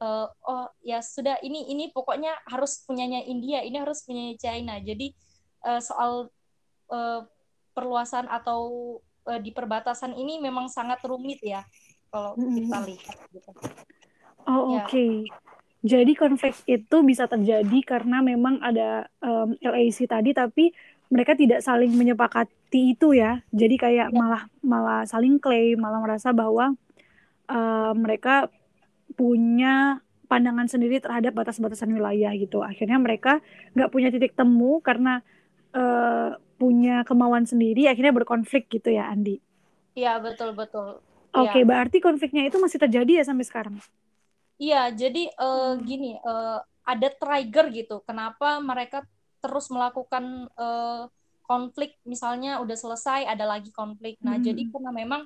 uh, 0.00 0.26
oh 0.48 0.66
ya 0.80 1.04
sudah 1.04 1.38
ini 1.44 1.68
ini 1.70 1.92
pokoknya 1.92 2.32
harus 2.48 2.82
punyanya 2.88 3.20
India 3.24 3.60
ini 3.60 3.76
harus 3.80 4.04
punyanya 4.04 4.36
China. 4.40 4.74
Jadi 4.80 5.12
uh, 5.68 5.80
soal 5.80 6.32
uh, 6.90 7.20
perluasan 7.76 8.26
atau 8.26 8.98
uh, 9.28 9.40
di 9.40 9.52
perbatasan 9.52 10.16
ini 10.16 10.40
memang 10.40 10.66
sangat 10.72 11.00
rumit 11.06 11.38
ya 11.44 11.62
kalau 12.10 12.34
kita 12.36 12.78
lihat 12.90 13.16
gitu. 13.30 13.50
Oh 14.44 14.74
ya. 14.76 14.84
oke. 14.84 14.90
Okay. 14.90 15.14
Jadi 15.80 16.12
konflik 16.12 16.52
itu 16.68 16.96
bisa 17.00 17.24
terjadi 17.24 17.78
karena 17.86 18.20
memang 18.20 18.60
ada 18.60 19.08
um, 19.24 19.56
LAC 19.64 20.04
tadi 20.04 20.36
tapi 20.36 20.76
mereka 21.08 21.32
tidak 21.32 21.64
saling 21.64 21.96
menyepakati 21.96 22.98
itu 22.98 23.16
ya. 23.16 23.40
Jadi 23.48 23.80
kayak 23.80 24.12
ya. 24.12 24.14
malah 24.14 24.42
malah 24.60 25.02
saling 25.08 25.40
klaim, 25.40 25.80
malah 25.80 25.98
merasa 26.04 26.36
bahwa 26.36 26.76
uh, 27.48 27.92
mereka 27.96 28.52
punya 29.16 30.04
pandangan 30.30 30.70
sendiri 30.70 31.02
terhadap 31.02 31.34
batas-batasan 31.34 31.90
wilayah 31.90 32.30
gitu. 32.36 32.62
Akhirnya 32.62 33.00
mereka 33.00 33.42
nggak 33.74 33.90
punya 33.90 34.12
titik 34.12 34.36
temu 34.38 34.78
karena 34.78 35.24
uh, 35.74 36.38
punya 36.60 37.02
kemauan 37.08 37.48
sendiri, 37.48 37.88
akhirnya 37.88 38.12
berkonflik 38.14 38.68
gitu 38.68 38.92
ya, 38.92 39.08
Andi. 39.08 39.40
Iya 39.98 40.22
betul 40.22 40.54
betul. 40.54 41.02
Oke, 41.30 41.46
okay, 41.46 41.62
ya. 41.62 41.66
berarti 41.66 41.98
konfliknya 42.02 42.42
itu 42.50 42.58
masih 42.58 42.78
terjadi 42.82 43.22
ya 43.22 43.24
sampai 43.24 43.46
sekarang? 43.46 43.74
Iya, 44.60 44.90
jadi 44.92 45.30
uh, 45.38 45.78
hmm. 45.78 45.82
gini, 45.86 46.12
uh, 46.20 46.60
ada 46.84 47.08
trigger 47.14 47.70
gitu. 47.70 48.02
Kenapa 48.02 48.58
mereka 48.58 49.06
terus 49.40 49.70
melakukan 49.70 50.50
uh, 50.58 51.06
konflik? 51.46 51.96
Misalnya 52.02 52.58
udah 52.58 52.76
selesai, 52.76 53.24
ada 53.30 53.46
lagi 53.46 53.70
konflik. 53.70 54.18
Nah, 54.20 54.36
hmm. 54.36 54.44
jadi 54.44 54.62
karena 54.68 54.90
memang 54.90 55.22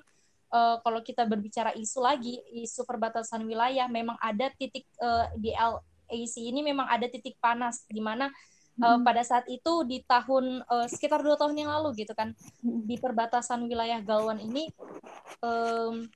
uh, 0.54 0.76
kalau 0.84 1.00
kita 1.00 1.24
berbicara 1.24 1.72
isu 1.74 1.98
lagi, 2.04 2.38
isu 2.52 2.84
perbatasan 2.84 3.42
wilayah, 3.42 3.88
memang 3.88 4.14
ada 4.20 4.52
titik 4.54 4.86
uh, 5.00 5.26
di 5.34 5.50
LAC 5.56 6.34
ini 6.38 6.60
memang 6.60 6.86
ada 6.86 7.08
titik 7.10 7.40
panas 7.40 7.82
di 7.90 7.98
mana 7.98 8.30
uh, 8.82 8.98
pada 9.02 9.22
saat 9.22 9.46
itu 9.46 9.86
di 9.86 10.02
tahun 10.02 10.64
uh, 10.66 10.86
sekitar 10.90 11.22
dua 11.22 11.38
tahun 11.38 11.54
yang 11.54 11.70
lalu 11.70 12.06
gitu 12.06 12.16
kan 12.16 12.34
di 12.62 12.96
perbatasan 12.98 13.66
wilayah 13.70 14.00
Galwan 14.02 14.40
ini 14.42 14.72
um, 15.44 16.08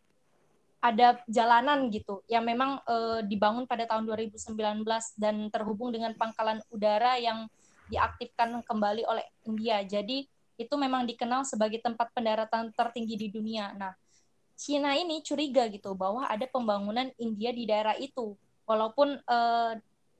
ada 0.78 1.18
jalanan 1.26 1.90
gitu 1.90 2.22
yang 2.30 2.46
memang 2.46 2.78
uh, 2.86 3.18
dibangun 3.26 3.66
pada 3.66 3.82
tahun 3.86 4.06
2019 4.06 4.86
dan 5.18 5.50
terhubung 5.50 5.90
dengan 5.90 6.14
pangkalan 6.14 6.62
udara 6.70 7.18
yang 7.18 7.50
diaktifkan 7.90 8.62
kembali 8.62 9.02
oleh 9.02 9.26
India. 9.42 9.82
Jadi 9.82 10.30
itu 10.58 10.74
memang 10.78 11.02
dikenal 11.06 11.42
sebagai 11.42 11.82
tempat 11.82 12.14
pendaratan 12.14 12.70
tertinggi 12.74 13.14
di 13.18 13.28
dunia. 13.30 13.74
Nah, 13.74 13.90
Cina 14.58 14.94
ini 14.94 15.22
curiga 15.22 15.66
gitu 15.66 15.94
bahwa 15.98 16.26
ada 16.26 16.46
pembangunan 16.46 17.10
India 17.18 17.50
di 17.50 17.66
daerah 17.66 17.94
itu. 17.98 18.38
Walaupun 18.66 19.18
uh, 19.26 19.72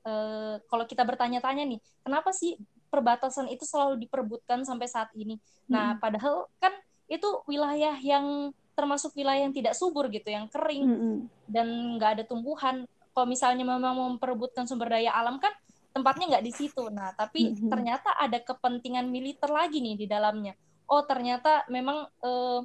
uh, 0.05 0.61
kalau 0.67 0.85
kita 0.87 1.03
bertanya-tanya 1.03 1.63
nih, 1.65 1.79
kenapa 2.03 2.31
sih 2.31 2.55
perbatasan 2.89 3.49
itu 3.51 3.63
selalu 3.63 4.01
diperbutkan 4.05 4.63
sampai 4.63 4.87
saat 4.89 5.09
ini? 5.15 5.37
Nah, 5.69 5.95
hmm. 5.95 5.99
padahal 6.01 6.49
kan 6.59 6.73
itu 7.09 7.29
wilayah 7.49 7.97
yang 7.99 8.53
termasuk 8.77 9.11
wilayah 9.17 9.43
yang 9.43 9.51
tidak 9.51 9.75
subur 9.75 10.07
gitu, 10.07 10.31
yang 10.31 10.47
kering 10.47 10.87
mm 10.87 10.95
-hmm. 10.95 11.15
dan 11.51 11.67
nggak 11.99 12.09
ada 12.15 12.23
tumbuhan. 12.23 12.87
Kalau 13.11 13.27
misalnya 13.27 13.67
memang 13.67 14.15
memperebutkan 14.15 14.63
sumber 14.63 14.87
daya 14.87 15.11
alam 15.11 15.35
kan 15.35 15.51
tempatnya 15.91 16.37
nggak 16.37 16.45
di 16.47 16.53
situ. 16.55 16.87
Nah, 16.87 17.11
tapi 17.11 17.51
mm 17.51 17.53
-hmm. 17.59 17.69
ternyata 17.75 18.15
ada 18.15 18.39
kepentingan 18.39 19.11
militer 19.11 19.51
lagi 19.51 19.83
nih 19.83 19.99
di 19.99 20.07
dalamnya. 20.07 20.55
Oh, 20.87 21.03
ternyata 21.03 21.67
memang 21.67 22.07
eh, 22.23 22.59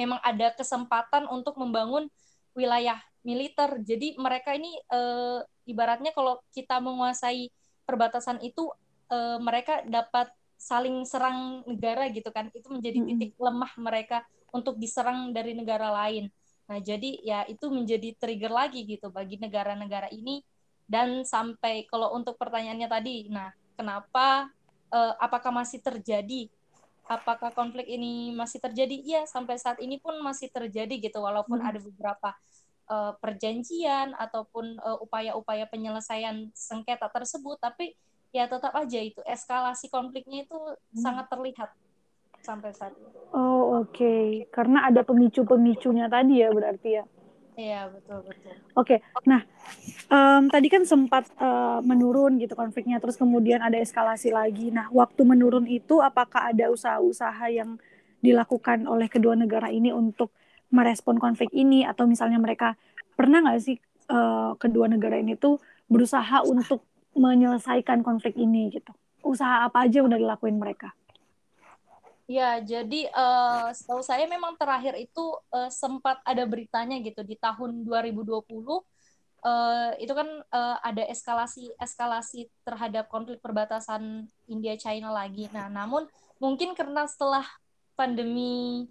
memang 0.00 0.22
ada 0.24 0.54
kesempatan 0.54 1.28
untuk 1.28 1.58
membangun 1.60 2.08
wilayah 2.56 3.02
militer. 3.28 3.76
Jadi 3.84 4.16
mereka 4.16 4.56
ini 4.56 4.72
eh, 4.88 5.40
ibaratnya 5.68 6.16
kalau 6.16 6.40
kita 6.56 6.80
menguasai 6.80 7.52
perbatasan 7.84 8.40
itu 8.40 8.72
eh, 9.12 9.36
mereka 9.44 9.84
dapat 9.84 10.32
saling 10.56 11.04
serang 11.04 11.60
negara 11.68 12.08
gitu 12.08 12.32
kan. 12.32 12.48
Itu 12.56 12.72
menjadi 12.72 13.04
titik 13.04 13.36
lemah 13.36 13.76
mereka 13.76 14.24
untuk 14.48 14.80
diserang 14.80 15.36
dari 15.36 15.52
negara 15.52 15.92
lain. 15.92 16.32
Nah, 16.68 16.80
jadi 16.80 17.10
ya 17.24 17.40
itu 17.48 17.68
menjadi 17.68 18.16
trigger 18.16 18.52
lagi 18.52 18.84
gitu 18.84 19.08
bagi 19.12 19.40
negara-negara 19.40 20.08
ini 20.12 20.44
dan 20.88 21.20
sampai 21.28 21.84
kalau 21.84 22.16
untuk 22.16 22.40
pertanyaannya 22.40 22.88
tadi, 22.88 23.16
nah 23.28 23.52
kenapa 23.76 24.48
eh, 24.88 25.14
apakah 25.20 25.52
masih 25.52 25.84
terjadi? 25.84 26.48
Apakah 27.04 27.52
konflik 27.52 27.88
ini 27.88 28.32
masih 28.32 28.60
terjadi? 28.60 28.96
Iya, 28.96 29.22
sampai 29.28 29.60
saat 29.60 29.80
ini 29.84 30.00
pun 30.00 30.16
masih 30.20 30.48
terjadi 30.52 30.96
gitu 30.96 31.24
walaupun 31.24 31.60
hmm. 31.60 31.68
ada 31.68 31.80
beberapa 31.80 32.36
eh, 32.88 33.12
perjanjian 33.20 34.16
ataupun 34.16 34.80
eh, 34.80 34.98
upaya-upaya 35.04 35.68
penyelesaian 35.68 36.48
sengketa 36.56 37.12
tersebut, 37.12 37.60
tapi 37.60 37.94
ya 38.32 38.44
tetap 38.48 38.72
aja 38.76 39.00
itu 39.00 39.20
eskalasi 39.24 39.88
konfliknya 39.88 40.44
itu 40.44 40.56
hmm. 40.56 41.00
sangat 41.00 41.28
terlihat 41.32 41.70
sampai 42.44 42.72
saat 42.72 42.96
ini. 42.96 43.08
Oh 43.32 43.84
oke, 43.84 43.92
okay. 43.92 44.48
karena 44.52 44.88
ada 44.88 45.04
pemicu-pemicunya 45.04 46.08
tadi 46.08 46.40
ya 46.40 46.48
berarti 46.52 46.90
ya. 47.02 47.04
Iya 47.58 47.90
betul 47.90 48.22
betul. 48.22 48.54
Oke, 48.78 49.02
okay. 49.02 49.26
nah 49.26 49.42
um, 50.06 50.46
tadi 50.46 50.70
kan 50.70 50.86
sempat 50.86 51.26
uh, 51.42 51.82
menurun 51.82 52.38
gitu 52.38 52.54
konfliknya, 52.54 53.02
terus 53.02 53.18
kemudian 53.18 53.58
ada 53.58 53.74
eskalasi 53.74 54.30
lagi. 54.30 54.70
Nah 54.70 54.86
waktu 54.94 55.26
menurun 55.26 55.66
itu 55.66 55.98
apakah 55.98 56.54
ada 56.54 56.70
usaha-usaha 56.70 57.50
yang 57.50 57.74
dilakukan 58.22 58.86
oleh 58.86 59.10
kedua 59.10 59.34
negara 59.34 59.74
ini 59.74 59.90
untuk 59.90 60.30
merespon 60.68 61.16
konflik 61.16 61.48
ini, 61.52 61.84
atau 61.84 62.04
misalnya 62.04 62.36
mereka 62.36 62.76
pernah 63.16 63.42
nggak 63.42 63.60
sih 63.60 63.76
uh, 64.12 64.54
kedua 64.56 64.86
negara 64.86 65.18
ini 65.18 65.34
tuh 65.34 65.60
berusaha 65.88 66.44
untuk 66.44 66.84
menyelesaikan 67.16 68.04
konflik 68.04 68.36
ini 68.36 68.70
gitu? 68.70 68.92
Usaha 69.24 69.66
apa 69.66 69.88
aja 69.88 70.04
udah 70.04 70.16
dilakuin 70.20 70.60
mereka? 70.60 70.94
Ya, 72.28 72.60
jadi 72.60 73.08
uh, 73.08 73.72
setahu 73.72 74.04
saya 74.04 74.28
memang 74.28 74.52
terakhir 74.60 74.92
itu 75.00 75.32
uh, 75.48 75.72
sempat 75.72 76.20
ada 76.28 76.44
beritanya 76.44 77.00
gitu 77.00 77.24
di 77.24 77.40
tahun 77.40 77.88
2020 77.88 78.44
uh, 79.44 79.96
itu 79.96 80.12
kan 80.12 80.28
uh, 80.52 80.76
ada 80.82 81.08
eskalasi 81.08 81.72
eskalasi 81.78 82.52
terhadap 82.68 83.08
konflik 83.08 83.40
perbatasan 83.40 84.26
India 84.44 84.74
China 84.76 85.08
lagi. 85.08 85.48
Nah, 85.56 85.72
namun 85.72 86.04
mungkin 86.36 86.74
karena 86.74 87.06
setelah 87.06 87.48
pandemi 87.98 88.86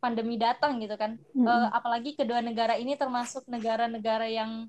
pandemi 0.00 0.40
datang 0.40 0.80
gitu 0.80 0.96
kan, 0.96 1.20
mm 1.20 1.44
-hmm. 1.44 1.46
uh, 1.46 1.68
apalagi 1.76 2.16
kedua 2.16 2.40
negara 2.40 2.80
ini 2.80 2.96
termasuk 2.96 3.44
negara-negara 3.46 4.26
yang 4.26 4.66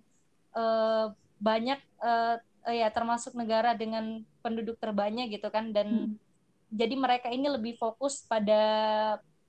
uh, 0.54 1.16
banyak 1.40 1.80
uh, 2.04 2.36
uh, 2.68 2.76
ya 2.76 2.92
termasuk 2.92 3.34
negara 3.34 3.74
dengan 3.74 4.22
penduduk 4.44 4.76
terbanyak 4.78 5.40
gitu 5.40 5.48
kan 5.48 5.72
dan 5.72 5.88
mm 5.88 6.06
-hmm 6.12 6.30
jadi 6.72 6.96
mereka 6.96 7.28
ini 7.28 7.52
lebih 7.52 7.76
fokus 7.76 8.24
pada 8.24 8.64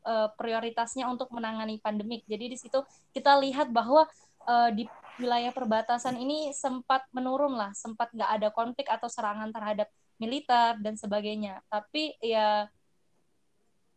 uh, 0.02 0.28
prioritasnya 0.34 1.06
untuk 1.06 1.30
menangani 1.30 1.78
pandemik. 1.78 2.26
Jadi 2.26 2.44
di 2.50 2.58
situ 2.58 2.82
kita 3.14 3.38
lihat 3.38 3.70
bahwa 3.70 4.10
uh, 4.44 4.70
di 4.74 4.90
wilayah 5.22 5.54
perbatasan 5.54 6.18
ini 6.18 6.50
sempat 6.50 7.06
menurun 7.14 7.54
lah, 7.54 7.70
sempat 7.78 8.10
nggak 8.10 8.30
ada 8.42 8.48
konflik 8.50 8.90
atau 8.90 9.06
serangan 9.06 9.54
terhadap 9.54 9.86
militer 10.18 10.82
dan 10.82 10.98
sebagainya. 10.98 11.62
Tapi 11.70 12.18
ya 12.18 12.66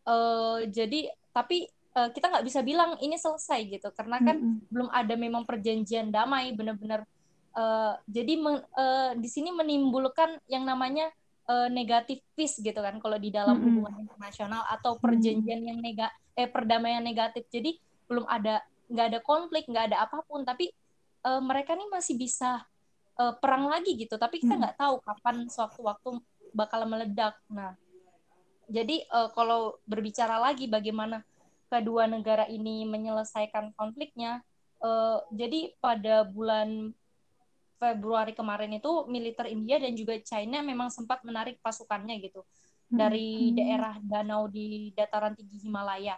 uh, 0.05 0.61
jadi 0.69 1.09
tapi 1.33 1.65
uh, 1.95 2.09
kita 2.11 2.29
nggak 2.29 2.45
bisa 2.45 2.59
bilang 2.61 2.99
ini 2.99 3.15
selesai 3.15 3.59
gitu 3.71 3.89
karena 3.95 4.19
kan 4.19 4.37
mm 4.37 4.45
-hmm. 4.45 4.67
belum 4.69 4.89
ada 4.91 5.13
memang 5.15 5.43
perjanjian 5.47 6.11
damai 6.11 6.51
benar-benar. 6.53 7.07
Uh, 7.55 7.95
jadi 8.11 8.35
uh, 8.43 9.15
di 9.15 9.31
sini 9.31 9.47
menimbulkan 9.55 10.43
yang 10.51 10.67
namanya 10.67 11.07
uh, 11.49 11.69
negatif 11.69 12.21
peace 12.33 12.59
gitu 12.59 12.77
kan 12.77 12.97
kalau 12.99 13.15
di 13.15 13.31
dalam 13.31 13.57
mm-hmm. 13.57 13.73
hubungan 13.79 13.95
internasional 14.03 14.63
atau 14.67 14.97
perjanjian 14.97 15.61
yang 15.63 15.79
nega 15.79 16.11
eh 16.35 16.49
perdamaian 16.51 16.99
negatif 16.99 17.47
jadi 17.47 17.77
belum 18.11 18.27
ada 18.27 18.59
nggak 18.91 19.07
ada 19.07 19.19
konflik 19.23 19.65
nggak 19.71 19.93
ada 19.93 19.97
apa 20.05 20.21
pun 20.27 20.43
tapi 20.43 20.69
uh, 21.25 21.41
mereka 21.41 21.73
nih 21.73 21.89
masih 21.89 22.19
bisa 22.19 22.61
uh, 23.17 23.33
perang 23.39 23.71
lagi 23.71 23.95
gitu 23.97 24.19
tapi 24.19 24.43
kita 24.43 24.59
nggak 24.59 24.77
tahu 24.77 25.01
kapan 25.01 25.47
sewaktu-waktu 25.49 26.09
bakal 26.51 26.85
meledak 26.85 27.39
nah 27.49 27.73
jadi 28.65 29.05
uh, 29.13 29.29
kalau 29.33 29.77
berbicara 29.85 30.41
lagi 30.41 30.65
bagaimana 30.65 31.21
kedua 31.75 32.07
negara 32.07 32.47
ini 32.47 32.87
menyelesaikan 32.87 33.75
konfliknya 33.75 34.39
uh, 34.79 35.19
jadi 35.35 35.75
pada 35.83 36.23
bulan 36.23 36.95
Februari 37.75 38.31
kemarin 38.31 38.79
itu 38.79 39.03
militer 39.11 39.51
India 39.51 39.75
dan 39.75 39.91
juga 39.99 40.15
China 40.23 40.63
memang 40.63 40.87
sempat 40.87 41.21
menarik 41.27 41.59
pasukannya 41.59 42.23
gitu 42.23 42.41
hmm. 42.41 42.95
dari 42.95 43.51
hmm. 43.51 43.55
daerah 43.59 43.95
danau 43.99 44.47
di 44.47 44.95
dataran 44.95 45.35
tinggi 45.35 45.67
Himalaya 45.67 46.15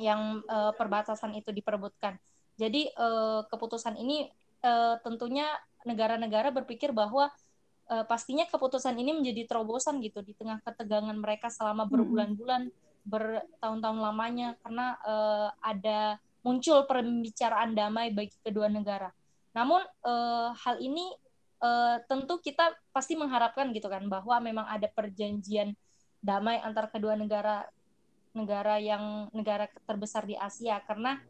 yang 0.00 0.40
uh, 0.48 0.72
perbatasan 0.72 1.36
itu 1.36 1.52
diperebutkan. 1.52 2.16
Jadi 2.56 2.88
uh, 2.96 3.44
keputusan 3.52 4.00
ini 4.00 4.32
uh, 4.64 4.96
tentunya 5.04 5.44
negara-negara 5.84 6.48
berpikir 6.48 6.96
bahwa 6.96 7.28
uh, 7.92 8.04
pastinya 8.08 8.48
keputusan 8.48 8.96
ini 8.96 9.12
menjadi 9.12 9.44
terobosan 9.44 10.00
gitu 10.00 10.24
di 10.24 10.32
tengah 10.32 10.64
ketegangan 10.64 11.16
mereka 11.20 11.52
selama 11.52 11.84
hmm. 11.84 12.72
Bertahun-tahun 13.02 13.98
lamanya 13.98 14.54
karena 14.62 14.94
uh, 15.02 15.48
ada 15.62 16.16
muncul 16.42 16.86
pembicaraan 16.86 17.74
damai 17.74 18.10
bagi 18.14 18.34
kedua 18.42 18.66
negara. 18.66 19.10
Namun 19.54 19.82
uh, 20.06 20.50
hal 20.54 20.78
ini 20.82 21.06
uh, 21.62 22.02
tentu 22.10 22.42
kita 22.42 22.74
pasti 22.90 23.14
mengharapkan 23.14 23.70
gitu 23.70 23.86
kan 23.86 24.06
bahwa 24.10 24.38
memang 24.42 24.66
ada 24.66 24.90
perjanjian 24.90 25.74
damai 26.22 26.62
antar 26.62 26.90
kedua 26.90 27.18
negara 27.18 27.66
negara 28.32 28.78
yang 28.80 29.28
negara 29.34 29.68
terbesar 29.84 30.24
di 30.24 30.38
Asia 30.38 30.80
karena 30.86 31.20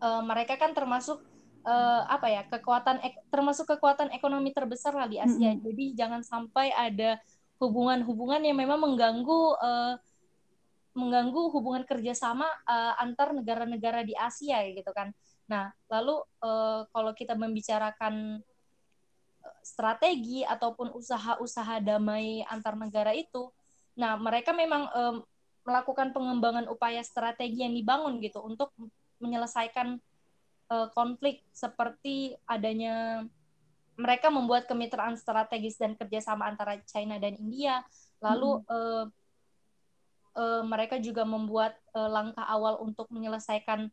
uh, 0.00 0.22
mereka 0.22 0.54
kan 0.60 0.72
termasuk 0.72 1.18
uh, 1.66 2.02
apa 2.06 2.30
ya 2.30 2.42
kekuatan 2.46 3.02
ek, 3.02 3.26
termasuk 3.28 3.66
kekuatan 3.76 4.14
ekonomi 4.14 4.54
terbesar 4.54 4.94
lah 4.94 5.10
di 5.10 5.18
Asia. 5.18 5.52
Mm 5.52 5.56
-hmm. 5.60 5.66
Jadi 5.66 5.84
jangan 5.98 6.22
sampai 6.22 6.70
ada 6.72 7.18
hubungan-hubungan 7.58 8.44
yang 8.44 8.56
memang 8.56 8.78
mengganggu 8.78 9.42
uh, 9.58 9.94
mengganggu 10.96 11.52
hubungan 11.52 11.84
kerjasama 11.84 12.48
uh, 12.64 12.96
antar 12.96 13.36
negara-negara 13.36 14.00
di 14.00 14.16
Asia 14.16 14.64
gitu 14.72 14.88
kan. 14.96 15.12
Nah, 15.46 15.68
lalu 15.92 16.24
uh, 16.40 16.88
kalau 16.90 17.12
kita 17.14 17.38
membicarakan 17.38 18.40
eh, 19.44 19.56
strategi 19.62 20.42
ataupun 20.42 20.90
usaha-usaha 20.96 21.84
damai 21.84 22.42
antar 22.48 22.74
negara 22.74 23.14
itu, 23.14 23.52
nah 23.94 24.18
mereka 24.18 24.50
memang 24.50 24.90
um, 24.90 25.16
melakukan 25.62 26.10
pengembangan 26.10 26.66
upaya 26.66 27.04
strategi 27.04 27.62
yang 27.62 27.76
dibangun 27.76 28.18
gitu 28.18 28.42
untuk 28.42 28.74
menyelesaikan 29.22 30.00
uh, 30.72 30.88
konflik 30.96 31.44
seperti 31.54 32.34
adanya 32.48 33.22
mereka 33.96 34.28
membuat 34.28 34.68
kemitraan 34.68 35.16
strategis 35.16 35.80
dan 35.80 35.96
kerjasama 35.96 36.44
antara 36.44 36.76
China 36.84 37.16
dan 37.16 37.32
India. 37.36 37.80
Lalu 38.20 38.60
hmm. 38.60 38.68
uh, 38.68 39.04
uh, 40.36 40.62
mereka 40.62 41.00
juga 41.00 41.24
membuat 41.24 41.74
uh, 41.96 42.06
langkah 42.06 42.44
awal 42.44 42.78
untuk 42.84 43.08
menyelesaikan 43.08 43.88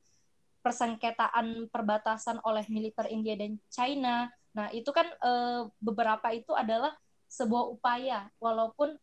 persengketaan 0.63 1.71
perbatasan 1.71 2.39
oleh 2.43 2.63
militer 2.67 3.07
India 3.07 3.35
dan 3.35 3.59
China. 3.71 4.27
Nah, 4.53 4.69
itu 4.75 4.91
kan 4.91 5.07
uh, 5.23 5.71
beberapa 5.81 6.29
itu 6.35 6.53
adalah 6.53 6.93
sebuah 7.31 7.73
upaya, 7.73 8.29
walaupun 8.37 8.93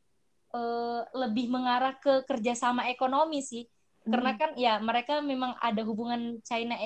uh, 0.55 1.03
lebih 1.17 1.51
mengarah 1.51 1.99
ke 1.99 2.23
kerjasama 2.29 2.87
ekonomi 2.87 3.43
sih, 3.43 3.67
hmm. 3.67 4.09
karena 4.09 4.31
kan 4.39 4.51
ya 4.55 4.79
mereka 4.79 5.19
memang 5.19 5.59
ada 5.59 5.83
hubungan 5.83 6.39
China 6.47 6.79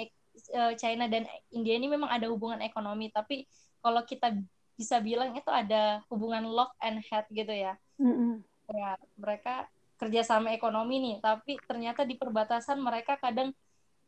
China 0.74 1.06
dan 1.06 1.30
India 1.54 1.78
ini 1.78 1.86
memang 1.86 2.10
ada 2.10 2.26
hubungan 2.26 2.58
ekonomi, 2.58 3.06
tapi 3.14 3.46
kalau 3.78 4.02
kita 4.02 4.34
bisa 4.74 4.98
bilang 4.98 5.30
itu 5.38 5.46
ada 5.46 6.02
hubungan 6.10 6.42
love 6.42 6.74
and 6.82 6.98
hate 7.06 7.30
gitu 7.30 7.54
ya. 7.54 7.78
Mm-hmm. 8.02 8.42
Ya 8.74 8.98
mereka 9.14 9.70
kerjasama 10.00 10.52
ekonomi 10.52 11.00
nih, 11.00 11.16
tapi 11.22 11.58
ternyata 11.64 12.02
di 12.02 12.18
perbatasan 12.18 12.82
mereka 12.82 13.16
kadang 13.18 13.54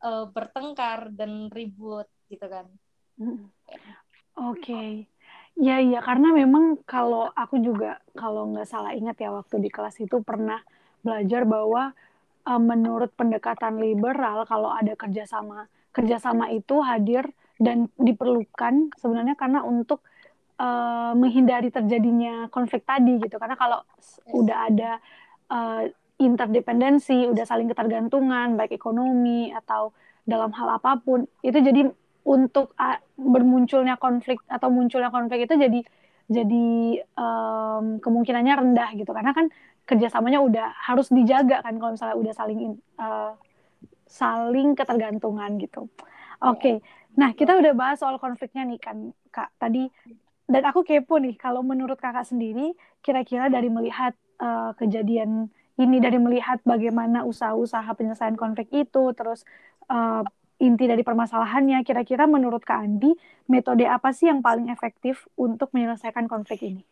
uh, 0.03 0.27
bertengkar 0.31 1.15
dan 1.15 1.49
ribut 1.53 2.07
gitu 2.27 2.47
kan. 2.47 2.67
Mm-hmm. 3.21 3.49
Oke. 4.37 4.61
Okay. 4.61 4.91
Ya 5.57 5.81
iya 5.81 6.05
karena 6.05 6.37
memang 6.37 6.85
kalau 6.85 7.33
aku 7.33 7.57
juga 7.65 7.97
kalau 8.13 8.53
nggak 8.53 8.69
salah 8.69 8.93
ingat 8.93 9.17
ya 9.17 9.33
waktu 9.33 9.57
di 9.57 9.73
kelas 9.73 9.97
itu 10.05 10.21
pernah 10.21 10.61
belajar 11.01 11.49
bahwa 11.49 11.97
uh, 12.45 12.61
menurut 12.61 13.09
pendekatan 13.17 13.81
liberal 13.81 14.45
kalau 14.45 14.69
ada 14.69 14.93
kerjasama 14.93 15.65
kerjasama 15.97 16.53
itu 16.53 16.77
hadir 16.85 17.25
dan 17.57 17.89
diperlukan 17.97 18.93
sebenarnya 19.01 19.33
karena 19.33 19.65
untuk 19.65 20.05
uh, 20.61 21.17
menghindari 21.17 21.73
terjadinya 21.73 22.53
konflik 22.53 22.85
tadi 22.85 23.17
gitu 23.17 23.41
karena 23.41 23.57
kalau 23.57 23.81
udah 24.29 24.69
ada 24.69 25.01
uh, 25.51 25.85
interdependensi 26.17 27.29
udah 27.29 27.45
saling 27.45 27.69
ketergantungan 27.69 28.57
baik 28.57 28.73
ekonomi 28.73 29.53
atau 29.53 29.93
dalam 30.25 30.51
hal 30.57 30.81
apa 30.81 30.99
pun 30.99 31.29
itu 31.45 31.59
jadi 31.61 31.93
untuk 32.27 32.75
uh, 32.81 32.99
bermunculnya 33.15 34.01
konflik 34.01 34.43
atau 34.51 34.73
munculnya 34.73 35.13
konflik 35.13 35.47
itu 35.47 35.55
jadi 35.55 35.81
jadi 36.27 36.67
um, 37.15 38.03
kemungkinannya 38.03 38.55
rendah 38.59 38.91
gitu 38.99 39.15
karena 39.15 39.31
kan 39.31 39.47
kerjasamanya 39.87 40.43
udah 40.43 40.75
harus 40.75 41.07
dijaga 41.15 41.63
kan 41.63 41.79
kalau 41.79 41.95
misalnya 41.95 42.17
udah 42.19 42.35
saling 42.35 42.75
uh, 42.99 43.39
saling 44.11 44.75
ketergantungan 44.75 45.59
gitu. 45.63 45.87
Oke, 46.43 46.59
okay. 46.59 46.77
Nah, 47.17 47.33
kita 47.33 47.57
udah 47.57 47.73
bahas 47.73 47.97
soal 47.97 48.21
konfliknya 48.21 48.69
nih 48.69 48.77
kan, 48.77 49.11
Kak. 49.33 49.49
Tadi 49.57 49.89
dan 50.47 50.63
aku 50.63 50.87
kepo 50.87 51.19
nih, 51.19 51.35
kalau 51.35 51.67
menurut 51.67 51.99
Kakak 51.99 52.27
sendiri, 52.27 52.75
kira-kira 53.03 53.51
dari 53.51 53.67
melihat 53.67 54.15
uh, 54.39 54.71
kejadian 54.79 55.51
ini, 55.77 55.97
dari 55.99 56.23
melihat 56.23 56.63
bagaimana 56.63 57.27
usaha-usaha 57.27 57.91
penyelesaian 57.99 58.39
konflik 58.39 58.71
itu, 58.71 59.11
terus 59.19 59.43
uh, 59.91 60.23
inti 60.63 60.87
dari 60.87 61.03
permasalahannya, 61.03 61.83
kira-kira 61.83 62.25
menurut 62.31 62.63
Kak 62.63 62.79
Andi, 62.79 63.13
metode 63.51 63.85
apa 63.85 64.15
sih 64.15 64.31
yang 64.31 64.41
paling 64.41 64.71
efektif 64.73 65.27
untuk 65.35 65.75
menyelesaikan 65.75 66.31
konflik 66.31 66.63
ini? 66.63 66.83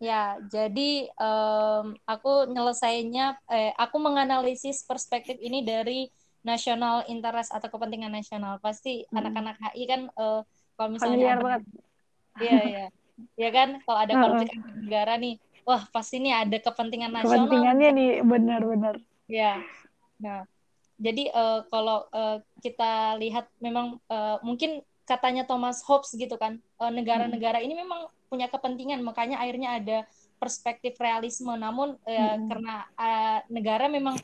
Ya, 0.00 0.40
jadi 0.48 1.12
um, 1.20 1.92
aku 2.08 2.48
nyelesainya, 2.48 3.36
eh, 3.52 3.76
aku 3.76 4.00
menganalisis 4.00 4.88
perspektif 4.88 5.36
ini 5.44 5.60
dari 5.60 6.08
national 6.40 7.04
interest 7.04 7.52
atau 7.52 7.68
kepentingan 7.68 8.16
nasional 8.16 8.56
pasti 8.64 9.04
hmm. 9.04 9.12
anak-anak 9.12 9.56
HI 9.60 9.84
kan 9.84 10.00
uh, 10.16 10.40
kalau 10.72 10.96
misalnya 10.96 11.36
ada, 11.36 11.44
banget. 11.44 11.62
Iya 12.40 12.60
iya. 12.66 12.86
Ya 13.36 13.48
kan 13.52 13.84
kalau 13.84 13.98
ada 14.00 14.14
konflik 14.16 14.56
uh, 14.56 14.64
negara 14.80 15.14
nih, 15.20 15.36
wah 15.68 15.84
pasti 15.92 16.18
ini 16.18 16.32
ada 16.32 16.56
kepentingan 16.56 17.12
nasional. 17.12 17.46
Kepentingannya 17.46 17.88
nih 17.92 18.10
benar-benar. 18.24 18.94
Ya. 19.28 19.60
Nah, 20.16 20.48
jadi 20.96 21.28
uh, 21.32 21.60
kalau 21.68 22.08
uh, 22.10 22.40
kita 22.64 23.20
lihat 23.20 23.48
memang 23.60 24.00
uh, 24.08 24.40
mungkin 24.40 24.80
katanya 25.04 25.44
Thomas 25.44 25.84
Hobbes 25.84 26.16
gitu 26.16 26.38
kan, 26.40 26.62
negara-negara 26.78 27.60
hmm. 27.60 27.66
ini 27.66 27.74
memang 27.76 28.00
punya 28.30 28.46
kepentingan 28.46 29.02
makanya 29.02 29.42
akhirnya 29.42 29.76
ada 29.76 29.98
perspektif 30.40 30.96
realisme. 30.96 31.52
Namun 31.52 32.00
uh, 32.08 32.36
hmm. 32.40 32.46
karena 32.48 32.74
uh, 32.96 33.38
negara 33.52 33.90
memang 33.90 34.16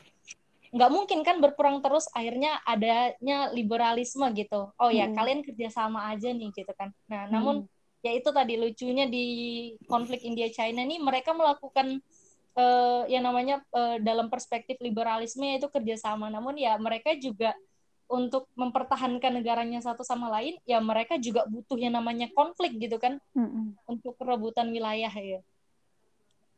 nggak 0.73 0.91
mungkin 0.91 1.19
kan 1.23 1.39
berperang 1.39 1.79
terus 1.79 2.11
akhirnya 2.11 2.59
adanya 2.67 3.51
liberalisme 3.55 4.27
gitu 4.35 4.67
oh 4.75 4.91
ya 4.91 5.07
hmm. 5.07 5.15
kalian 5.15 5.39
kerjasama 5.43 6.11
aja 6.11 6.27
nih 6.27 6.51
gitu 6.51 6.71
kan 6.75 6.91
nah 7.07 7.23
hmm. 7.27 7.31
namun 7.31 7.55
ya 8.05 8.11
itu 8.13 8.29
tadi 8.29 8.53
lucunya 8.55 9.05
di 9.09 9.25
konflik 9.89 10.21
India 10.21 10.47
China 10.53 10.85
nih 10.85 11.01
mereka 11.01 11.33
melakukan 11.33 11.99
uh, 12.57 13.03
yang 13.09 13.25
namanya 13.25 13.61
uh, 13.73 13.97
dalam 14.01 14.29
perspektif 14.29 14.77
liberalisme 14.81 15.45
yaitu 15.45 15.69
kerjasama 15.69 16.29
namun 16.29 16.57
ya 16.57 16.77
mereka 16.77 17.13
juga 17.17 17.53
untuk 18.07 18.47
mempertahankan 18.55 19.35
negaranya 19.35 19.83
satu 19.83 20.01
sama 20.01 20.31
lain 20.31 20.55
ya 20.63 20.79
mereka 20.79 21.19
juga 21.19 21.43
butuh 21.43 21.75
yang 21.75 21.99
namanya 21.99 22.31
konflik 22.31 22.79
gitu 22.79 22.95
kan 22.97 23.19
hmm. 23.35 23.75
untuk 23.83 24.15
perebutan 24.15 24.71
wilayah 24.71 25.11
ya 25.11 25.39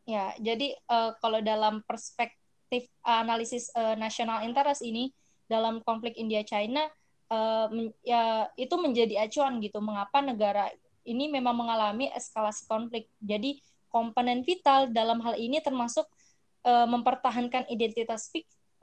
ya 0.05 0.25
jadi 0.37 0.77
uh, 0.89 1.17
kalau 1.17 1.41
dalam 1.41 1.81
perspektif 1.85 2.85
analisis 3.01 3.73
uh, 3.73 3.97
national 3.97 4.45
interest 4.45 4.85
ini 4.85 5.09
dalam 5.49 5.81
konflik 5.81 6.13
India 6.21 6.45
China 6.45 6.85
uh, 7.33 7.65
men, 7.73 7.89
ya 8.05 8.45
itu 8.53 8.77
menjadi 8.77 9.25
acuan 9.25 9.57
gitu 9.57 9.81
mengapa 9.81 10.21
negara 10.21 10.69
ini 11.05 11.31
memang 11.31 11.55
mengalami 11.55 12.11
eskalasi 12.11 12.65
konflik. 12.65 13.07
Jadi 13.19 13.59
komponen 13.89 14.45
vital 14.45 14.91
dalam 14.93 15.19
hal 15.25 15.35
ini 15.35 15.59
termasuk 15.59 16.05
uh, 16.63 16.85
mempertahankan 16.85 17.67
identitas 17.67 18.29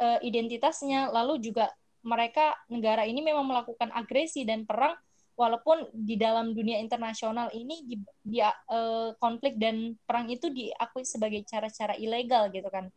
uh, 0.02 0.18
identitasnya 0.20 1.08
lalu 1.14 1.38
juga 1.40 1.70
mereka 2.06 2.54
negara 2.70 3.02
ini 3.02 3.18
memang 3.22 3.46
melakukan 3.46 3.90
agresi 3.90 4.46
dan 4.46 4.62
perang 4.62 4.94
walaupun 5.36 5.90
di 5.92 6.16
dalam 6.16 6.56
dunia 6.56 6.80
internasional 6.80 7.52
ini 7.52 7.84
di, 7.84 7.96
di 8.24 8.40
uh, 8.40 9.12
konflik 9.20 9.60
dan 9.60 9.94
perang 10.08 10.32
itu 10.32 10.48
diakui 10.48 11.04
sebagai 11.04 11.44
cara-cara 11.44 11.92
ilegal 12.00 12.48
gitu 12.54 12.66
kan. 12.72 12.88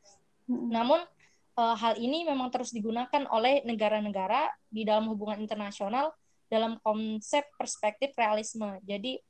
Namun 0.47 1.03
uh, 1.59 1.75
hal 1.75 1.99
ini 1.99 2.23
memang 2.23 2.47
terus 2.49 2.71
digunakan 2.71 3.27
oleh 3.29 3.61
negara-negara 3.67 4.55
di 4.71 4.87
dalam 4.87 5.11
hubungan 5.11 5.43
internasional 5.43 6.15
dalam 6.49 6.81
konsep 6.81 7.45
perspektif 7.55 8.11
realisme. 8.17 8.67
Jadi 8.83 9.21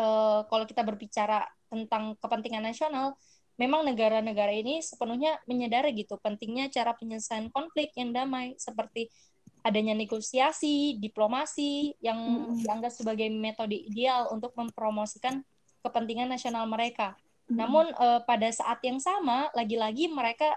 uh, 0.00 0.42
kalau 0.48 0.64
kita 0.64 0.80
berbicara 0.82 1.44
tentang 1.68 2.16
kepentingan 2.18 2.64
nasional, 2.64 3.14
memang 3.60 3.84
negara-negara 3.84 4.50
ini 4.52 4.80
sepenuhnya 4.80 5.36
menyadari 5.44 5.92
gitu 5.92 6.16
pentingnya 6.18 6.72
cara 6.72 6.96
penyelesaian 6.96 7.52
konflik 7.52 7.92
yang 7.94 8.10
damai 8.10 8.56
seperti 8.56 9.12
adanya 9.62 9.94
negosiasi, 9.94 10.98
diplomasi 10.98 11.94
yang 12.02 12.18
dianggap 12.58 12.90
sebagai 12.90 13.30
metode 13.30 13.78
ideal 13.78 14.26
untuk 14.34 14.50
mempromosikan 14.58 15.46
kepentingan 15.86 16.26
nasional 16.26 16.66
mereka. 16.66 17.14
Namun 17.46 17.92
uh, 17.94 18.24
pada 18.26 18.48
saat 18.50 18.82
yang 18.82 18.98
sama, 18.98 19.52
lagi-lagi 19.54 20.10
mereka 20.10 20.50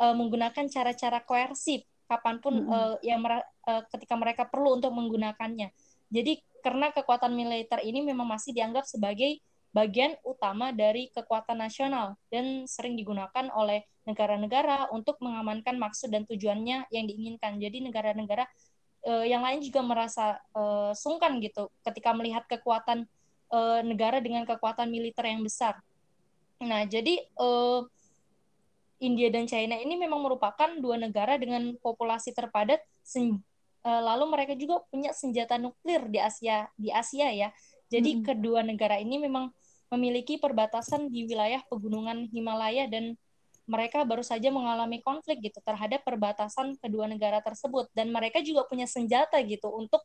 uh, 0.00 0.14
menggunakan 0.16 0.70
cara-cara 0.72 1.20
koersif 1.20 1.84
kapan 2.06 2.38
pun 2.38 2.54
hmm. 2.64 2.70
uh, 2.70 2.96
yang 3.02 3.20
mer 3.20 3.42
uh, 3.66 3.82
ketika 3.90 4.14
mereka 4.14 4.42
perlu 4.46 4.78
untuk 4.78 4.94
menggunakannya. 4.94 5.70
Jadi 6.10 6.38
karena 6.62 6.90
kekuatan 6.94 7.34
militer 7.34 7.82
ini 7.82 8.02
memang 8.02 8.26
masih 8.26 8.54
dianggap 8.54 8.86
sebagai 8.86 9.38
bagian 9.74 10.16
utama 10.24 10.72
dari 10.72 11.12
kekuatan 11.12 11.60
nasional 11.60 12.16
dan 12.32 12.64
sering 12.64 12.96
digunakan 12.96 13.52
oleh 13.52 13.84
negara-negara 14.08 14.88
untuk 14.94 15.20
mengamankan 15.20 15.76
maksud 15.76 16.08
dan 16.08 16.24
tujuannya 16.24 16.88
yang 16.88 17.04
diinginkan. 17.04 17.60
Jadi 17.60 17.84
negara-negara 17.84 18.48
uh, 19.04 19.26
yang 19.26 19.44
lain 19.44 19.60
juga 19.60 19.84
merasa 19.84 20.40
uh, 20.56 20.96
sungkan 20.96 21.36
gitu 21.42 21.68
ketika 21.84 22.14
melihat 22.16 22.48
kekuatan 22.48 23.04
uh, 23.52 23.82
negara 23.84 24.22
dengan 24.22 24.48
kekuatan 24.48 24.88
militer 24.88 25.26
yang 25.28 25.42
besar. 25.44 25.76
Nah, 26.62 26.88
jadi 26.88 27.20
uh, 27.36 27.84
India 28.96 29.28
dan 29.28 29.44
China 29.44 29.76
ini 29.76 29.94
memang 30.00 30.24
merupakan 30.24 30.72
dua 30.80 30.96
negara 30.96 31.36
dengan 31.36 31.76
populasi 31.84 32.32
terpadat. 32.32 32.80
Sen, 33.04 33.36
uh, 33.84 34.02
lalu 34.02 34.24
mereka 34.28 34.56
juga 34.56 34.80
punya 34.88 35.12
senjata 35.12 35.60
nuklir 35.60 36.08
di 36.08 36.18
Asia 36.18 36.68
di 36.80 36.88
Asia 36.88 37.28
ya. 37.28 37.48
Jadi 37.92 38.18
-hmm. 38.18 38.24
kedua 38.24 38.60
negara 38.64 38.96
ini 38.98 39.20
memang 39.20 39.52
memiliki 39.92 40.40
perbatasan 40.40 41.06
di 41.06 41.28
wilayah 41.30 41.62
pegunungan 41.70 42.26
Himalaya 42.34 42.90
dan 42.90 43.14
mereka 43.66 44.06
baru 44.06 44.22
saja 44.22 44.50
mengalami 44.50 45.02
konflik 45.02 45.42
gitu 45.42 45.58
terhadap 45.62 46.06
perbatasan 46.06 46.78
kedua 46.78 47.10
negara 47.10 47.42
tersebut 47.42 47.90
dan 47.94 48.14
mereka 48.14 48.38
juga 48.38 48.62
punya 48.66 48.86
senjata 48.86 49.42
gitu 49.42 49.66
untuk 49.74 50.02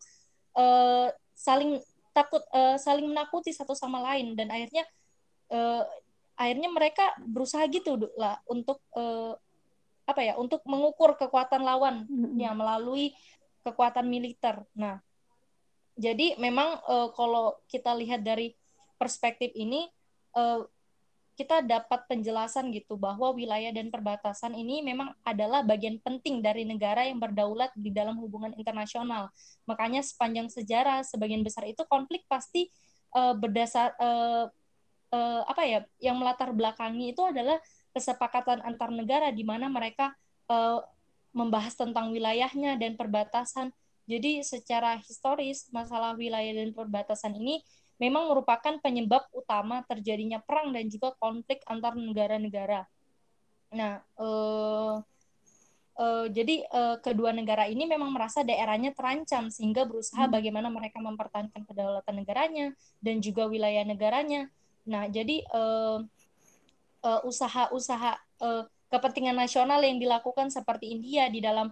uh, 0.58 1.14
saling 1.38 1.78
takut 2.12 2.42
uh, 2.52 2.76
saling 2.82 3.06
menakuti 3.06 3.54
satu 3.54 3.78
sama 3.78 4.02
lain 4.02 4.34
dan 4.34 4.50
akhirnya 4.50 4.84
uh, 5.54 5.86
akhirnya 6.42 6.70
mereka 6.74 7.14
berusaha 7.22 7.62
gitu 7.70 8.10
lah 8.18 8.42
untuk 8.50 8.82
uh, 8.98 9.38
apa 10.10 10.22
ya 10.26 10.34
untuk 10.42 10.66
mengukur 10.66 11.14
kekuatan 11.14 11.62
lawan 11.62 12.10
mm-hmm. 12.10 12.42
ya 12.42 12.52
melalui 12.58 13.14
kekuatan 13.62 14.10
militer. 14.10 14.66
Nah, 14.74 14.98
jadi 15.94 16.34
memang 16.42 16.82
uh, 16.90 17.14
kalau 17.14 17.62
kita 17.70 17.94
lihat 17.94 18.26
dari 18.26 18.58
perspektif 18.98 19.54
ini 19.54 19.86
uh, 20.34 20.66
kita 21.38 21.64
dapat 21.64 22.06
penjelasan 22.06 22.70
gitu 22.76 23.00
bahwa 23.00 23.34
wilayah 23.34 23.72
dan 23.74 23.90
perbatasan 23.90 24.54
ini 24.54 24.84
memang 24.86 25.10
adalah 25.26 25.66
bagian 25.66 25.98
penting 26.02 26.44
dari 26.44 26.68
negara 26.68 27.08
yang 27.08 27.18
berdaulat 27.18 27.72
di 27.74 27.90
dalam 27.90 28.18
hubungan 28.20 28.54
internasional. 28.58 29.30
Makanya 29.66 30.06
sepanjang 30.06 30.50
sejarah 30.52 31.06
sebagian 31.06 31.42
besar 31.42 31.66
itu 31.66 31.82
konflik 31.88 32.26
pasti 32.30 32.70
uh, 33.16 33.34
berdasar 33.34 33.96
uh, 33.98 34.52
uh, 35.12 35.44
apa 35.46 35.64
ya 35.68 35.80
yang 36.00 36.18
melatar 36.18 36.52
belakangi 36.56 37.12
itu 37.14 37.22
adalah 37.22 37.60
kesepakatan 37.92 38.64
antar 38.64 38.90
negara 38.90 39.30
di 39.30 39.44
mana 39.44 39.68
mereka 39.68 40.16
uh, 40.48 40.80
membahas 41.32 41.76
tentang 41.76 42.12
wilayahnya 42.12 42.76
dan 42.80 42.96
perbatasan. 43.00 43.72
Jadi 44.10 44.44
secara 44.44 45.00
historis 45.00 45.70
masalah 45.72 46.18
wilayah 46.18 46.52
dan 46.52 46.76
perbatasan 46.76 47.38
ini 47.38 47.64
memang 48.02 48.28
merupakan 48.28 48.76
penyebab 48.82 49.30
utama 49.32 49.86
terjadinya 49.86 50.42
perang 50.42 50.74
dan 50.74 50.90
juga 50.90 51.14
konflik 51.22 51.62
antar 51.70 51.94
negara-negara. 51.94 52.90
Nah, 53.72 54.04
uh, 54.20 55.00
uh, 55.96 56.26
jadi 56.28 56.66
uh, 56.74 56.98
kedua 57.00 57.32
negara 57.32 57.70
ini 57.70 57.88
memang 57.88 58.12
merasa 58.12 58.42
daerahnya 58.44 58.92
terancam 58.92 59.48
sehingga 59.54 59.86
berusaha 59.88 60.28
hmm. 60.28 60.34
bagaimana 60.34 60.68
mereka 60.74 60.98
mempertahankan 61.00 61.64
kedaulatan 61.64 62.16
negaranya 62.18 62.68
dan 63.00 63.22
juga 63.22 63.48
wilayah 63.48 63.86
negaranya. 63.86 64.50
Nah, 64.88 65.06
jadi 65.10 65.46
usaha-usaha 67.02 68.12
uh, 68.42 68.64
kepentingan 68.92 69.34
nasional 69.40 69.80
yang 69.82 69.98
dilakukan 69.98 70.52
seperti 70.52 70.92
India 70.92 71.32
di 71.32 71.40
dalam 71.40 71.72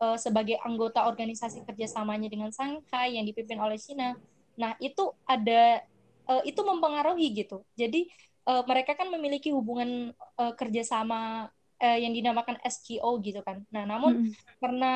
uh, 0.00 0.16
sebagai 0.16 0.56
anggota 0.64 1.04
organisasi 1.04 1.62
kerjasamanya 1.68 2.32
dengan 2.32 2.48
Shanghai 2.48 3.20
yang 3.20 3.28
dipimpin 3.28 3.60
oleh 3.60 3.76
China. 3.76 4.16
Nah 4.56 4.72
itu 4.80 5.12
ada 5.28 5.84
uh, 6.24 6.42
itu 6.48 6.60
mempengaruhi 6.64 7.36
gitu. 7.36 7.60
Jadi 7.76 8.08
uh, 8.48 8.64
mereka 8.64 8.96
kan 8.96 9.12
memiliki 9.12 9.52
hubungan 9.52 10.16
uh, 10.40 10.56
kerjasama 10.56 11.52
uh, 11.84 11.98
yang 12.00 12.16
dinamakan 12.16 12.56
SGO 12.64 13.20
gitu 13.20 13.44
kan. 13.44 13.60
Nah 13.68 13.84
namun 13.84 14.32
hmm. 14.32 14.32
karena 14.64 14.92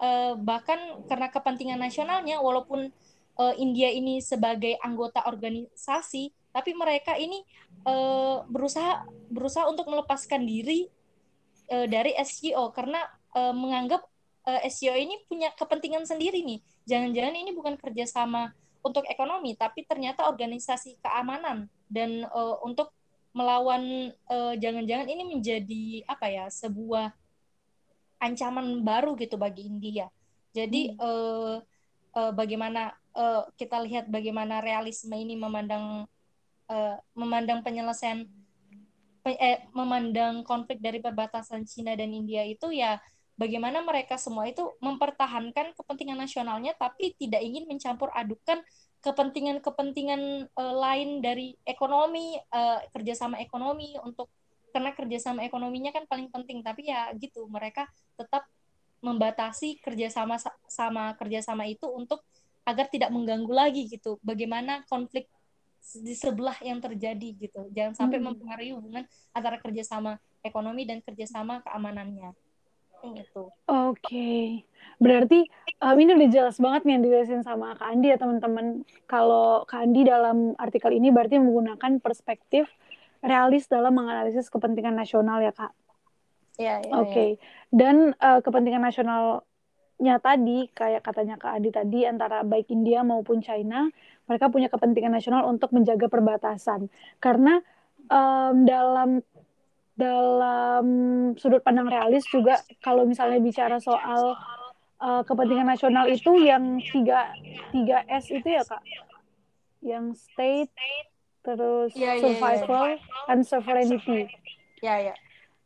uh, 0.00 0.32
bahkan 0.40 1.04
karena 1.04 1.28
kepentingan 1.28 1.78
nasionalnya, 1.78 2.40
walaupun 2.40 2.88
uh, 3.36 3.54
India 3.56 3.92
ini 3.92 4.20
sebagai 4.24 4.76
anggota 4.80 5.24
organisasi 5.28 6.32
tapi 6.52 6.72
mereka 6.72 7.14
ini 7.20 7.44
uh, 7.84 8.42
berusaha 8.48 9.04
berusaha 9.28 9.68
untuk 9.68 9.86
melepaskan 9.92 10.48
diri 10.48 10.88
uh, 11.68 11.84
dari 11.84 12.16
SGO 12.24 12.72
karena 12.72 13.04
uh, 13.36 13.52
menganggap 13.52 14.04
uh, 14.48 14.60
SGO 14.64 14.96
ini 14.96 15.20
punya 15.28 15.52
kepentingan 15.52 16.08
sendiri 16.08 16.40
nih 16.40 16.64
jangan-jangan 16.88 17.36
ini 17.36 17.50
bukan 17.52 17.76
kerjasama 17.76 18.56
untuk 18.80 19.04
ekonomi 19.10 19.52
tapi 19.52 19.84
ternyata 19.84 20.24
organisasi 20.30 20.96
keamanan 21.04 21.68
dan 21.92 22.24
uh, 22.32 22.56
untuk 22.64 22.90
melawan 23.36 24.16
jangan-jangan 24.32 25.04
uh, 25.04 25.12
ini 25.12 25.28
menjadi 25.28 26.08
apa 26.08 26.24
ya 26.24 26.48
sebuah 26.48 27.12
ancaman 28.16 28.80
baru 28.80 29.12
gitu 29.20 29.36
bagi 29.36 29.68
India 29.68 30.08
jadi 30.56 30.96
hmm. 30.96 31.04
uh, 31.04 31.56
uh, 32.16 32.32
bagaimana 32.32 32.96
uh, 33.16 33.48
kita 33.56 33.80
lihat 33.82 34.06
bagaimana 34.12 34.60
realisme 34.60 35.16
ini 35.16 35.34
memandang 35.34 36.04
uh, 36.68 36.96
memandang 37.16 37.64
penyelesaian 37.64 38.28
eh, 39.26 39.66
memandang 39.74 40.46
konflik 40.46 40.78
dari 40.78 41.02
perbatasan 41.02 41.66
Cina 41.66 41.98
dan 41.98 42.14
India 42.14 42.46
itu 42.46 42.70
ya 42.70 43.00
bagaimana 43.34 43.82
mereka 43.82 44.14
semua 44.20 44.46
itu 44.46 44.62
mempertahankan 44.78 45.74
kepentingan 45.74 46.20
nasionalnya 46.20 46.76
tapi 46.78 47.16
tidak 47.18 47.42
ingin 47.42 47.66
mencampur 47.66 48.12
adukan 48.14 48.62
kepentingan-kepentingan 49.02 50.50
uh, 50.54 50.74
lain 50.76 51.22
dari 51.24 51.58
ekonomi 51.66 52.38
uh, 52.54 52.80
kerjasama 52.94 53.38
ekonomi 53.42 53.98
untuk 54.02 54.30
karena 54.70 54.92
kerjasama 54.92 55.40
ekonominya 55.46 55.88
kan 55.88 56.04
paling 56.04 56.28
penting 56.28 56.60
tapi 56.60 56.92
ya 56.92 57.08
gitu 57.16 57.48
mereka 57.48 57.88
tetap 58.18 58.44
membatasi 59.00 59.78
kerjasama 59.80 60.40
sama 60.66 61.14
kerjasama 61.16 61.68
itu 61.68 61.86
untuk 61.88 62.24
agar 62.66 62.90
tidak 62.90 63.14
mengganggu 63.14 63.52
lagi 63.54 63.86
gitu 63.86 64.18
bagaimana 64.26 64.82
konflik 64.90 65.30
di 65.86 66.18
sebelah 66.18 66.58
yang 66.66 66.82
terjadi 66.82 67.28
gitu 67.38 67.70
jangan 67.70 67.94
sampai 67.94 68.18
hmm. 68.18 68.26
mempengaruhi 68.34 68.74
hubungan 68.74 69.06
antara 69.30 69.62
kerjasama 69.62 70.18
ekonomi 70.42 70.82
dan 70.82 70.98
kerjasama 70.98 71.62
keamanannya 71.62 72.34
itu 73.06 73.46
oke 73.70 73.94
okay. 73.94 74.66
berarti 74.98 75.46
um, 75.78 75.94
ini 75.94 76.18
udah 76.18 76.30
jelas 76.32 76.58
banget 76.58 76.82
nih 76.82 76.92
yang 76.98 77.02
dijelasin 77.06 77.42
sama 77.46 77.78
Kak 77.78 77.86
Andi 77.86 78.10
ya 78.10 78.18
teman-teman 78.18 78.82
kalau 79.06 79.62
Kak 79.62 79.86
Andi 79.86 80.02
dalam 80.02 80.58
artikel 80.58 80.90
ini 80.90 81.14
berarti 81.14 81.38
menggunakan 81.38 82.02
perspektif 82.02 82.66
realis 83.22 83.70
dalam 83.70 83.94
menganalisis 83.94 84.50
kepentingan 84.50 84.98
nasional 84.98 85.38
ya 85.38 85.54
Kak 85.54 85.70
Ya, 86.56 86.80
ya, 86.80 86.92
Oke. 87.04 87.12
Okay. 87.12 87.28
Ya. 87.36 87.40
Dan 87.68 87.96
uh, 88.16 88.40
kepentingan 88.40 88.80
nasionalnya 89.96 90.20
tadi, 90.20 90.68
kayak 90.76 91.00
katanya 91.00 91.40
Kak 91.40 91.56
Adi 91.56 91.72
tadi, 91.72 92.04
antara 92.04 92.44
baik 92.44 92.68
India 92.68 93.00
maupun 93.00 93.40
China, 93.40 93.88
mereka 94.28 94.52
punya 94.52 94.68
kepentingan 94.68 95.16
nasional 95.16 95.48
untuk 95.48 95.72
menjaga 95.72 96.12
perbatasan. 96.12 96.92
Karena 97.16 97.64
um, 98.12 98.68
dalam 98.68 99.24
dalam 99.96 100.86
sudut 101.40 101.64
pandang 101.64 101.88
realis 101.88 102.28
juga 102.28 102.60
kalau 102.84 103.08
misalnya 103.08 103.40
bicara 103.40 103.80
soal 103.80 104.36
uh, 105.00 105.24
kepentingan 105.24 105.64
nasional 105.64 106.04
itu 106.04 106.44
yang 106.44 106.76
tiga 106.84 107.32
tiga 107.72 108.04
S 108.04 108.28
itu 108.28 108.44
ya 108.44 108.60
kak? 108.68 108.84
Yang 109.80 110.20
state 110.28 110.72
terus 111.40 111.96
yeah, 111.96 112.20
survival 112.20 112.92
yeah, 112.92 113.00
yeah. 113.00 113.30
and 113.32 113.40
sovereignty. 113.48 114.28
Ya 114.84 115.00
ya 115.00 115.16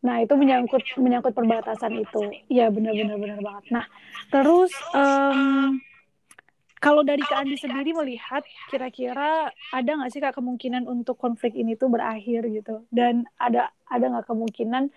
nah 0.00 0.16
itu 0.24 0.32
menyangkut 0.32 0.80
menyangkut 0.96 1.36
perbatasan 1.36 1.92
itu 2.00 2.32
ya 2.48 2.72
benar-benar 2.72 3.16
benar 3.20 3.38
banget 3.44 3.64
nah 3.68 3.84
terus 4.32 4.72
um, 4.96 5.76
kalau 6.80 7.04
dari 7.04 7.20
Kak 7.20 7.44
Andi 7.44 7.60
sendiri 7.60 7.92
melihat 7.92 8.40
kira-kira 8.72 9.52
ada 9.52 9.90
nggak 10.00 10.10
sih 10.16 10.20
Kak 10.24 10.32
kemungkinan 10.40 10.88
untuk 10.88 11.20
konflik 11.20 11.52
ini 11.52 11.76
tuh 11.76 11.92
berakhir 11.92 12.48
gitu? 12.48 12.88
Dan 12.88 13.28
ada 13.36 13.68
ada 13.84 14.04
nggak 14.08 14.24
kemungkinan 14.24 14.88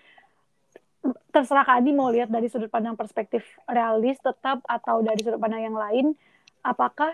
terserah 1.28 1.68
Kak 1.68 1.84
Andi 1.84 1.92
mau 1.92 2.08
lihat 2.08 2.32
dari 2.32 2.48
sudut 2.48 2.72
pandang 2.72 2.96
perspektif 2.96 3.44
realis 3.68 4.16
tetap 4.24 4.64
atau 4.64 5.04
dari 5.04 5.20
sudut 5.20 5.36
pandang 5.36 5.68
yang 5.68 5.76
lain, 5.76 6.16
apakah 6.64 7.12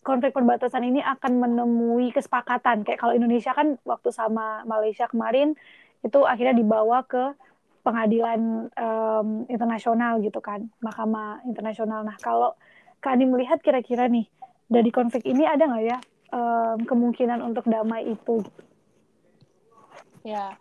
konflik 0.00 0.32
perbatasan 0.32 0.88
ini 0.88 1.04
akan 1.04 1.44
menemui 1.44 2.08
kesepakatan? 2.08 2.88
Kayak 2.88 3.04
kalau 3.04 3.12
Indonesia 3.12 3.52
kan 3.52 3.76
waktu 3.84 4.08
sama 4.08 4.64
Malaysia 4.64 5.04
kemarin 5.04 5.52
itu 6.04 6.18
akhirnya 6.22 6.54
dibawa 6.54 7.02
ke 7.04 7.34
pengadilan 7.82 8.68
um, 8.76 9.28
internasional 9.48 10.20
gitu 10.20 10.38
kan, 10.44 10.68
Mahkamah 10.84 11.42
Internasional. 11.48 12.04
Nah 12.04 12.16
kalau 12.20 12.54
Kak 12.98 13.14
melihat 13.14 13.62
kira-kira 13.62 14.10
nih 14.10 14.26
dari 14.66 14.90
konflik 14.90 15.22
ini 15.24 15.46
ada 15.46 15.64
nggak 15.70 15.84
ya 15.86 15.98
um, 16.34 16.78
kemungkinan 16.84 17.40
untuk 17.40 17.64
damai 17.70 18.10
itu? 18.10 18.42
Ya, 20.26 20.58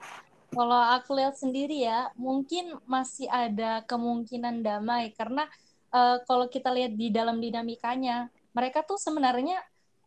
kalau 0.54 0.80
aku 0.80 1.18
lihat 1.18 1.36
sendiri 1.36 1.84
ya 1.84 2.14
mungkin 2.16 2.78
masih 2.88 3.28
ada 3.28 3.84
kemungkinan 3.84 4.64
damai 4.64 5.12
karena 5.18 5.50
uh, 5.92 6.24
kalau 6.24 6.48
kita 6.48 6.72
lihat 6.72 6.96
di 6.96 7.12
dalam 7.12 7.42
dinamikanya 7.42 8.32
mereka 8.56 8.86
tuh 8.86 8.96
sebenarnya 8.96 9.60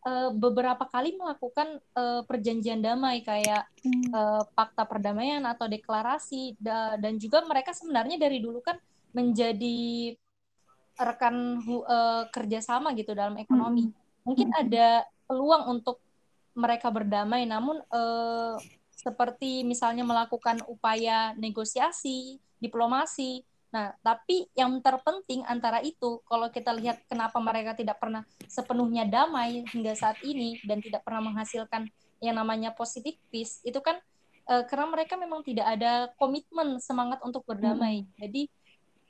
uh, 0.06 0.30
beberapa 0.32 0.84
kali 0.88 1.16
melakukan 1.16 1.80
uh, 1.96 2.22
perjanjian 2.24 2.80
damai 2.80 3.20
kayak 3.24 3.68
hmm. 3.84 4.12
uh, 4.12 4.42
fakta 4.56 4.84
perdamaian 4.88 5.42
atau 5.44 5.66
deklarasi 5.68 6.56
da 6.60 6.96
dan 6.96 7.16
juga 7.20 7.44
mereka 7.44 7.72
sebenarnya 7.76 8.16
dari 8.16 8.40
dulu 8.40 8.60
kan 8.64 8.76
menjadi 9.10 10.14
rekan 11.00 11.64
uh, 11.64 12.28
kerjasama 12.28 12.92
gitu 12.94 13.16
dalam 13.16 13.40
ekonomi. 13.40 13.88
Hmm. 13.88 13.96
Mungkin 14.28 14.48
ada 14.52 15.08
peluang 15.24 15.80
untuk 15.80 15.98
mereka 16.52 16.92
berdamai, 16.92 17.48
namun 17.48 17.80
uh, 17.88 18.60
seperti 18.92 19.64
misalnya 19.64 20.04
melakukan 20.04 20.60
upaya 20.68 21.32
negosiasi, 21.40 22.36
diplomasi. 22.60 23.40
Nah, 23.70 23.94
tapi 24.02 24.50
yang 24.58 24.82
terpenting 24.82 25.46
antara 25.46 25.78
itu, 25.78 26.18
kalau 26.26 26.50
kita 26.50 26.74
lihat 26.74 27.06
kenapa 27.06 27.38
mereka 27.38 27.78
tidak 27.78 28.02
pernah 28.02 28.26
sepenuhnya 28.50 29.06
damai 29.06 29.62
hingga 29.70 29.94
saat 29.94 30.18
ini 30.26 30.58
dan 30.66 30.82
tidak 30.82 31.06
pernah 31.06 31.30
menghasilkan 31.30 31.86
yang 32.18 32.34
namanya 32.34 32.74
positif 32.74 33.14
peace, 33.30 33.62
itu 33.62 33.78
kan 33.78 33.96
uh, 34.50 34.66
karena 34.66 34.90
mereka 34.90 35.14
memang 35.14 35.46
tidak 35.46 35.70
ada 35.70 36.10
komitmen 36.18 36.82
semangat 36.82 37.22
untuk 37.22 37.46
berdamai. 37.46 38.02
Hmm. 38.02 38.10
Jadi 38.26 38.50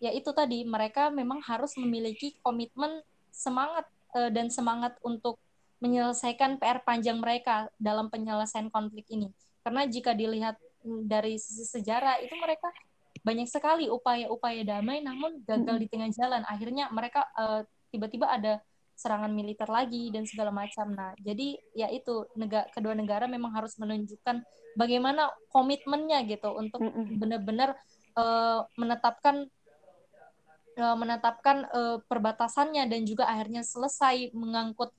ya 0.01 0.13
itu 0.13 0.29
tadi 0.37 0.69
mereka 0.69 1.09
memang 1.09 1.41
harus 1.41 1.73
memiliki 1.81 2.37
komitmen 2.45 3.01
semangat 3.33 3.89
uh, 4.13 4.29
dan 4.29 4.53
semangat 4.53 4.93
untuk 5.01 5.41
menyelesaikan 5.81 6.61
PR 6.61 6.85
panjang 6.85 7.17
mereka 7.17 7.73
dalam 7.81 8.13
penyelesaian 8.13 8.69
konflik 8.69 9.09
ini. 9.09 9.33
Karena 9.65 9.89
jika 9.89 10.13
dilihat 10.13 10.61
dari 10.85 11.41
sisi 11.41 11.65
sejarah 11.65 12.21
itu 12.21 12.37
mereka 12.37 12.69
banyak 13.21 13.49
sekali 13.49 13.87
upaya-upaya 13.87 14.65
damai 14.65 15.05
namun 15.05 15.45
gagal 15.45 15.77
di 15.77 15.87
tengah 15.89 16.11
jalan. 16.13 16.43
Akhirnya 16.49 16.89
mereka 16.93 17.27
uh, 17.37 17.65
tiba-tiba 17.93 18.29
ada 18.29 18.61
serangan 19.01 19.33
militer 19.33 19.65
lagi 19.65 20.13
dan 20.13 20.29
segala 20.29 20.53
macam. 20.53 20.93
Nah, 20.93 21.17
jadi 21.17 21.57
ya 21.73 21.89
itu 21.89 22.29
negara 22.37 22.69
kedua 22.69 22.93
negara 22.93 23.25
memang 23.25 23.57
harus 23.57 23.81
menunjukkan 23.81 24.45
bagaimana 24.77 25.33
komitmennya 25.49 26.29
gitu 26.29 26.53
untuk 26.53 26.85
benar-benar 27.17 27.81
uh, 28.21 28.69
menetapkan 28.77 29.49
uh, 30.77 30.97
menetapkan 31.01 31.65
uh, 31.73 31.97
perbatasannya 32.05 32.85
dan 32.93 33.09
juga 33.09 33.25
akhirnya 33.25 33.65
selesai 33.65 34.37
mengangkut 34.37 34.93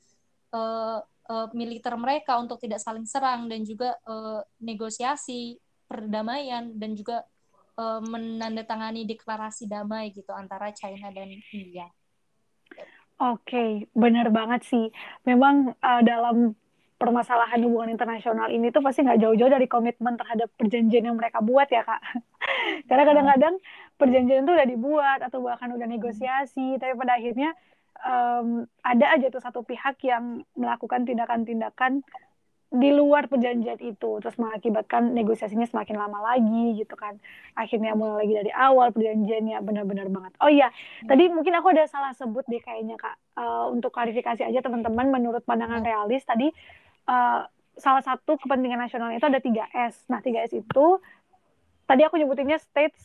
uh, 0.50 1.06
uh, 1.06 1.48
militer 1.54 1.94
mereka 1.94 2.42
untuk 2.42 2.58
tidak 2.58 2.82
saling 2.82 3.06
serang 3.06 3.46
dan 3.46 3.62
juga 3.62 3.96
uh, 4.10 4.42
negosiasi 4.58 5.62
perdamaian 5.86 6.74
dan 6.74 6.98
juga 6.98 7.22
uh, 7.82 8.02
menandatangani 8.06 9.10
deklarasi 9.10 9.66
damai 9.66 10.14
gitu 10.14 10.30
antara 10.30 10.70
China 10.70 11.10
dan 11.10 11.34
India. 11.50 11.90
Oke, 13.22 13.54
okay, 13.54 13.70
benar 13.94 14.30
banget 14.30 14.66
sih. 14.66 14.90
Memang 15.26 15.74
uh, 15.78 16.02
dalam 16.06 16.54
permasalahan 17.02 17.58
hubungan 17.66 17.98
internasional 17.98 18.54
ini 18.54 18.70
tuh 18.70 18.86
pasti 18.86 19.02
nggak 19.02 19.18
jauh-jauh 19.26 19.50
dari 19.50 19.66
komitmen 19.66 20.14
terhadap 20.22 20.54
perjanjian 20.54 21.10
yang 21.10 21.18
mereka 21.18 21.42
buat 21.42 21.66
ya 21.74 21.82
kak. 21.82 22.02
Karena 22.90 23.04
kadang-kadang 23.10 23.56
perjanjian 23.98 24.46
itu 24.46 24.54
udah 24.54 24.70
dibuat 24.70 25.20
atau 25.26 25.42
bahkan 25.42 25.74
udah 25.74 25.90
negosiasi, 25.90 26.78
tapi 26.78 26.94
pada 26.94 27.18
akhirnya 27.18 27.58
um, 28.06 28.70
ada 28.86 29.18
aja 29.18 29.34
tuh 29.34 29.42
satu 29.42 29.66
pihak 29.66 29.98
yang 30.06 30.46
melakukan 30.54 31.06
tindakan-tindakan 31.06 32.06
di 32.72 32.88
luar 32.96 33.28
perjanjian 33.28 33.76
itu 33.84 34.24
terus 34.24 34.40
mengakibatkan 34.40 35.12
negosiasinya 35.12 35.68
semakin 35.68 36.00
lama 36.00 36.24
lagi 36.24 36.80
gitu 36.80 36.96
kan. 36.96 37.20
Akhirnya 37.60 37.92
mulai 38.00 38.24
lagi 38.24 38.34
dari 38.48 38.52
awal 38.56 38.96
perjanjiannya 38.96 39.60
benar-benar 39.60 40.08
banget. 40.08 40.34
Oh 40.40 40.48
iya 40.48 40.72
hmm. 40.72 41.12
tadi 41.12 41.28
mungkin 41.28 41.52
aku 41.60 41.76
ada 41.76 41.84
salah 41.92 42.16
sebut 42.16 42.48
deh 42.48 42.64
kayaknya 42.64 42.96
kak. 42.96 43.20
Uh, 43.36 43.76
untuk 43.76 43.92
klarifikasi 43.92 44.48
aja 44.48 44.60
teman-teman 44.64 45.12
menurut 45.12 45.44
pandangan 45.44 45.84
hmm. 45.84 45.90
realis 45.92 46.24
tadi 46.24 46.48
uh, 47.12 47.44
salah 47.76 48.04
satu 48.04 48.40
kepentingan 48.40 48.80
nasional 48.80 49.12
itu 49.12 49.24
ada 49.24 49.40
3S 49.40 50.08
nah 50.12 50.20
3S 50.24 50.56
itu 50.56 50.86
tadi 51.92 52.08
aku 52.08 52.16
nyebutinnya 52.20 52.56
state 52.56 52.96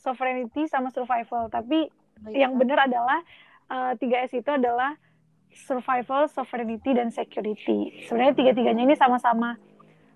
sovereignty 0.00 0.70
sama 0.70 0.88
survival. 0.94 1.50
Tapi 1.50 1.90
yang 2.30 2.56
benar 2.56 2.86
adalah 2.88 3.18
uh, 3.68 3.92
eh, 3.94 4.00
3S 4.00 4.38
itu 4.38 4.50
adalah 4.50 4.96
survival, 5.54 6.30
sovereignty, 6.30 6.94
dan 6.94 7.10
security. 7.10 8.06
Sebenarnya 8.06 8.34
tiga-tiganya 8.34 8.82
ini 8.86 8.96
sama-sama 8.96 9.58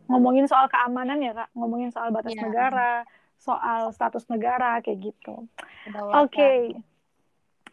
ngomongin 0.07 0.44
soal 0.44 0.68
keamanan 0.68 1.20
ya 1.20 1.33
kak, 1.33 1.49
ngomongin 1.57 1.88
soal 1.88 2.12
batas 2.12 2.37
yeah. 2.37 2.44
negara, 2.44 2.92
soal 3.40 3.90
status 3.92 4.29
negara 4.29 4.81
kayak 4.85 5.12
gitu. 5.12 5.49
Oke, 5.88 6.29
okay. 6.29 6.59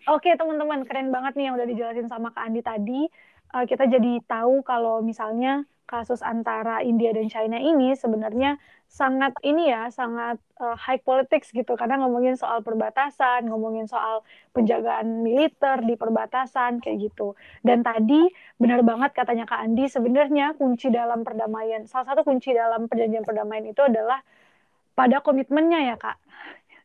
oke 0.08 0.24
okay, 0.24 0.34
teman-teman 0.40 0.88
keren 0.88 1.12
banget 1.12 1.36
nih 1.36 1.52
yang 1.52 1.56
udah 1.60 1.68
dijelasin 1.68 2.08
sama 2.08 2.32
kak 2.32 2.48
Andi 2.48 2.62
tadi. 2.64 3.02
Uh, 3.52 3.68
kita 3.68 3.84
jadi 3.84 4.24
tahu 4.24 4.64
kalau 4.64 5.04
misalnya 5.04 5.68
kasus 5.92 6.24
antara 6.24 6.80
India 6.80 7.12
dan 7.12 7.28
China 7.28 7.60
ini 7.60 7.92
sebenarnya 8.00 8.56
sangat 8.88 9.36
ini 9.44 9.68
ya 9.68 9.92
sangat 9.92 10.40
uh, 10.64 10.80
high 10.80 11.04
politics 11.04 11.52
gitu. 11.52 11.76
Karena 11.76 12.00
ngomongin 12.00 12.40
soal 12.40 12.64
perbatasan 12.64 13.52
ngomongin 13.52 13.92
soal 13.92 14.24
penjagaan 14.56 15.28
militer 15.28 15.84
di 15.84 16.00
perbatasan 16.00 16.80
kayak 16.80 17.12
gitu. 17.12 17.36
Dan 17.60 17.84
tadi 17.84 18.32
benar 18.56 18.80
banget 18.88 19.12
katanya 19.12 19.44
Kak 19.44 19.68
Andi 19.68 19.92
sebenarnya 19.92 20.56
kunci 20.56 20.88
dalam 20.88 21.28
perdamaian 21.28 21.84
salah 21.92 22.16
satu 22.16 22.24
kunci 22.24 22.56
dalam 22.56 22.88
perjanjian 22.88 23.28
perdamaian 23.28 23.68
itu 23.68 23.84
adalah 23.84 24.24
pada 24.96 25.20
komitmennya 25.20 25.92
ya 25.92 25.96
Kak 26.00 26.16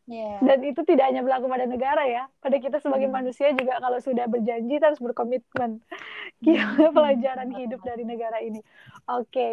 Yeah. 0.06 0.38
Dan 0.38 0.62
itu 0.62 0.86
tidak 0.86 1.10
hanya 1.10 1.26
berlaku 1.26 1.50
pada 1.50 1.66
negara 1.66 2.06
ya, 2.06 2.30
pada 2.38 2.56
kita 2.62 2.78
sebagai 2.78 3.10
hmm. 3.10 3.16
manusia 3.18 3.50
juga 3.50 3.82
kalau 3.82 3.98
sudah 3.98 4.30
berjanji 4.30 4.78
harus 4.78 5.02
berkomitmen. 5.02 5.82
Gila 6.46 6.78
hmm. 6.78 6.94
pelajaran 6.94 7.50
hidup 7.58 7.82
dari 7.82 8.06
negara 8.06 8.38
ini. 8.38 8.62
Oke, 9.10 9.26
okay. 9.26 9.52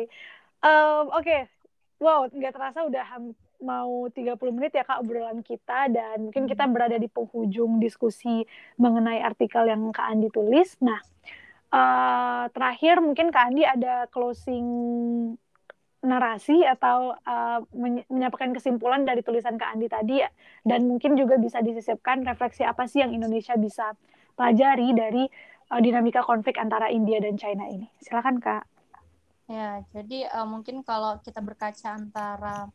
um, 0.61 1.09
oke, 1.09 1.25
okay. 1.25 1.41
Wow, 1.97 2.27
nggak 2.29 2.53
terasa 2.53 2.83
udah 2.85 3.05
mau 3.63 4.11
30 4.11 4.35
menit 4.51 4.75
ya 4.75 4.83
Kak 4.83 5.01
obrolan 5.07 5.39
kita 5.39 5.87
dan 5.89 6.29
mungkin 6.29 6.45
kita 6.45 6.67
hmm. 6.67 6.73
berada 6.75 6.97
di 6.99 7.07
penghujung 7.07 7.79
diskusi 7.79 8.43
mengenai 8.77 9.23
artikel 9.23 9.65
yang 9.65 9.89
Kak 9.89 10.05
Andi 10.05 10.29
tulis. 10.29 10.75
Nah, 10.83 10.99
uh, 11.71 12.45
terakhir 12.51 12.99
mungkin 13.01 13.31
Kak 13.33 13.49
Andi 13.49 13.63
ada 13.63 14.05
closing 14.11 14.67
narasi 16.03 16.67
atau 16.67 17.15
uh, 17.15 17.63
menyampaikan 17.71 18.51
kesimpulan 18.51 19.07
dari 19.07 19.23
tulisan 19.23 19.55
Kak 19.55 19.71
Andi 19.73 19.87
tadi 19.87 20.19
dan 20.67 20.85
mungkin 20.85 21.15
juga 21.15 21.39
bisa 21.39 21.63
disisipkan 21.63 22.27
refleksi 22.27 22.67
apa 22.67 22.83
sih 22.85 22.99
yang 22.99 23.15
Indonesia 23.15 23.55
bisa 23.55 23.95
pelajari 24.35 24.91
dari 24.91 25.23
uh, 25.71 25.79
dinamika 25.79 26.21
konflik 26.27 26.59
antara 26.59 26.91
India 26.91 27.23
dan 27.23 27.39
China 27.39 27.65
ini. 27.71 27.87
Silakan 28.03 28.43
Kak. 28.43 28.63
Ya, 29.47 29.83
jadi 29.95 30.27
uh, 30.31 30.47
mungkin 30.47 30.83
kalau 30.83 31.19
kita 31.23 31.39
berkaca 31.39 31.95
antara 31.95 32.67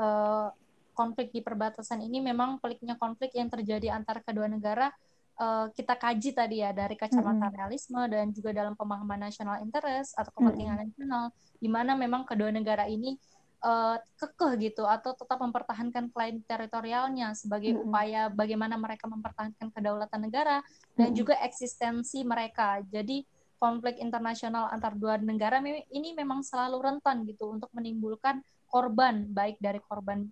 uh, 0.00 0.48
konflik 0.92 1.32
di 1.32 1.40
perbatasan 1.44 2.04
ini 2.04 2.20
memang 2.20 2.60
peliknya 2.60 2.96
konflik 2.96 3.32
yang 3.36 3.48
terjadi 3.48 3.96
antara 3.96 4.20
kedua 4.20 4.48
negara 4.48 4.92
uh, 5.38 5.66
kita 5.72 5.94
kaji 5.96 6.30
tadi 6.34 6.56
ya 6.60 6.74
dari 6.74 6.98
kacamata 6.98 7.48
mm-hmm. 7.48 7.56
realisme 7.56 8.00
dan 8.10 8.26
juga 8.34 8.50
dalam 8.52 8.74
pemahaman 8.76 9.28
national 9.28 9.62
interest 9.64 10.16
atau 10.18 10.32
kepentingan 10.34 10.76
mm-hmm. 10.76 10.92
nasional 10.92 11.24
di 11.62 11.68
mana 11.70 11.92
memang 11.94 12.26
kedua 12.26 12.50
negara 12.50 12.84
ini 12.90 13.16
uh, 13.62 13.96
kekeh 14.18 14.72
gitu 14.72 14.84
atau 14.84 15.14
tetap 15.14 15.38
mempertahankan 15.40 16.10
klaim 16.10 16.42
teritorialnya 16.44 17.32
sebagai 17.38 17.72
mm-hmm. 17.72 17.86
upaya 17.88 18.22
bagaimana 18.28 18.74
mereka 18.76 19.06
mempertahankan 19.08 19.70
kedaulatan 19.72 20.20
negara 20.20 20.60
dan 20.98 21.10
mm-hmm. 21.10 21.16
juga 21.16 21.34
eksistensi 21.40 22.20
mereka. 22.26 22.82
Jadi 22.90 23.24
konflik 23.62 24.02
internasional 24.02 24.66
antar 24.74 24.98
dua 24.98 25.22
negara 25.22 25.62
ini 25.62 26.18
memang 26.18 26.42
selalu 26.42 26.82
rentan 26.82 27.22
gitu 27.22 27.46
untuk 27.46 27.70
menimbulkan 27.70 28.42
korban 28.66 29.30
baik 29.30 29.62
dari 29.62 29.78
korban 29.78 30.26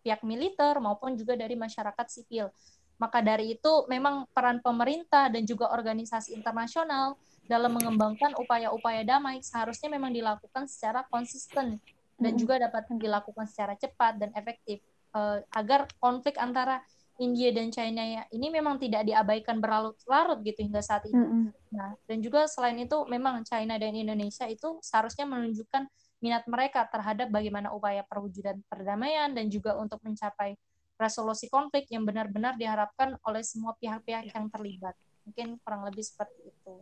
pihak 0.00 0.24
militer 0.24 0.78
maupun 0.78 1.18
juga 1.18 1.36
dari 1.36 1.52
masyarakat 1.52 2.06
sipil. 2.06 2.48
Maka 2.96 3.20
dari 3.20 3.56
itu 3.56 3.84
memang 3.92 4.24
peran 4.32 4.64
pemerintah 4.64 5.28
dan 5.28 5.44
juga 5.44 5.68
organisasi 5.72 6.32
internasional 6.32 7.20
dalam 7.46 7.76
mengembangkan 7.76 8.34
upaya-upaya 8.40 9.06
damai 9.06 9.38
seharusnya 9.44 9.92
memang 9.92 10.10
dilakukan 10.10 10.66
secara 10.66 11.06
konsisten 11.06 11.78
dan 12.16 12.32
juga 12.34 12.58
dapat 12.58 12.88
dilakukan 12.90 13.46
secara 13.46 13.76
cepat 13.76 14.18
dan 14.18 14.30
efektif 14.34 14.80
uh, 15.14 15.38
agar 15.54 15.86
konflik 16.00 16.40
antara 16.40 16.82
India 17.16 17.48
dan 17.48 17.72
China 17.72 18.04
ya 18.04 18.22
ini 18.28 18.52
memang 18.52 18.76
tidak 18.76 19.08
diabaikan 19.08 19.56
berlarut-larut 19.56 20.44
gitu 20.44 20.60
hingga 20.60 20.84
saat 20.84 21.08
ini. 21.08 21.16
Mm 21.16 21.28
-hmm. 21.28 21.44
Nah, 21.72 21.90
dan 22.04 22.18
juga 22.20 22.44
selain 22.44 22.76
itu 22.76 22.96
memang 23.08 23.40
China 23.44 23.80
dan 23.80 23.96
Indonesia 23.96 24.44
itu 24.44 24.76
seharusnya 24.84 25.24
menunjukkan 25.24 25.88
minat 26.20 26.44
mereka 26.48 26.84
terhadap 26.88 27.28
bagaimana 27.32 27.72
upaya 27.72 28.04
perwujudan 28.04 28.60
perdamaian 28.68 29.32
dan 29.32 29.48
juga 29.48 29.76
untuk 29.76 30.00
mencapai 30.04 30.56
resolusi 30.96 31.46
konflik 31.52 31.88
yang 31.92 32.02
benar-benar 32.08 32.56
diharapkan 32.56 33.16
oleh 33.24 33.44
semua 33.44 33.76
pihak-pihak 33.76 34.32
yang 34.32 34.48
terlibat. 34.48 34.96
Mungkin 35.28 35.60
kurang 35.60 35.84
lebih 35.84 36.04
seperti 36.04 36.50
itu. 36.52 36.74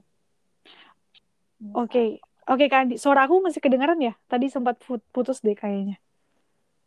Oke, 1.74 1.86
okay. 1.86 2.08
oke 2.50 2.66
okay, 2.66 2.68
Kak 2.70 2.98
suara 2.98 3.26
aku 3.26 3.42
masih 3.42 3.58
kedengaran 3.58 3.98
ya? 3.98 4.14
Tadi 4.30 4.46
sempat 4.50 4.78
putus 4.86 5.42
deh 5.42 5.56
kayaknya. 5.56 5.98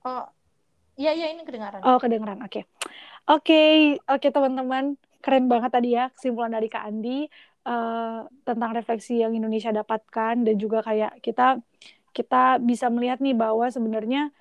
Oh, 0.06 0.24
iya 0.96 1.12
iya 1.12 1.34
ini 1.34 1.44
kedengaran. 1.44 1.84
Oh 1.84 2.00
kedengaran, 2.00 2.40
oke. 2.44 2.52
Okay. 2.52 2.64
Oke, 3.28 3.44
okay, 3.44 3.72
oke 4.08 4.24
okay, 4.24 4.30
teman-teman, 4.32 4.96
keren 5.20 5.52
banget 5.52 5.72
tadi 5.76 6.00
ya 6.00 6.08
kesimpulan 6.16 6.56
dari 6.56 6.72
Kak 6.72 6.88
Andi 6.88 7.28
uh, 7.68 8.24
tentang 8.48 8.72
refleksi 8.72 9.20
yang 9.20 9.36
Indonesia 9.36 9.76
dapatkan 9.76 10.48
dan 10.48 10.56
juga 10.56 10.80
kayak 10.80 11.20
kita 11.20 11.60
kita 12.16 12.58
bisa 12.64 12.88
melihat 12.88 13.20
nih 13.20 13.36
bahwa 13.36 13.68
sebenarnya 13.68 14.32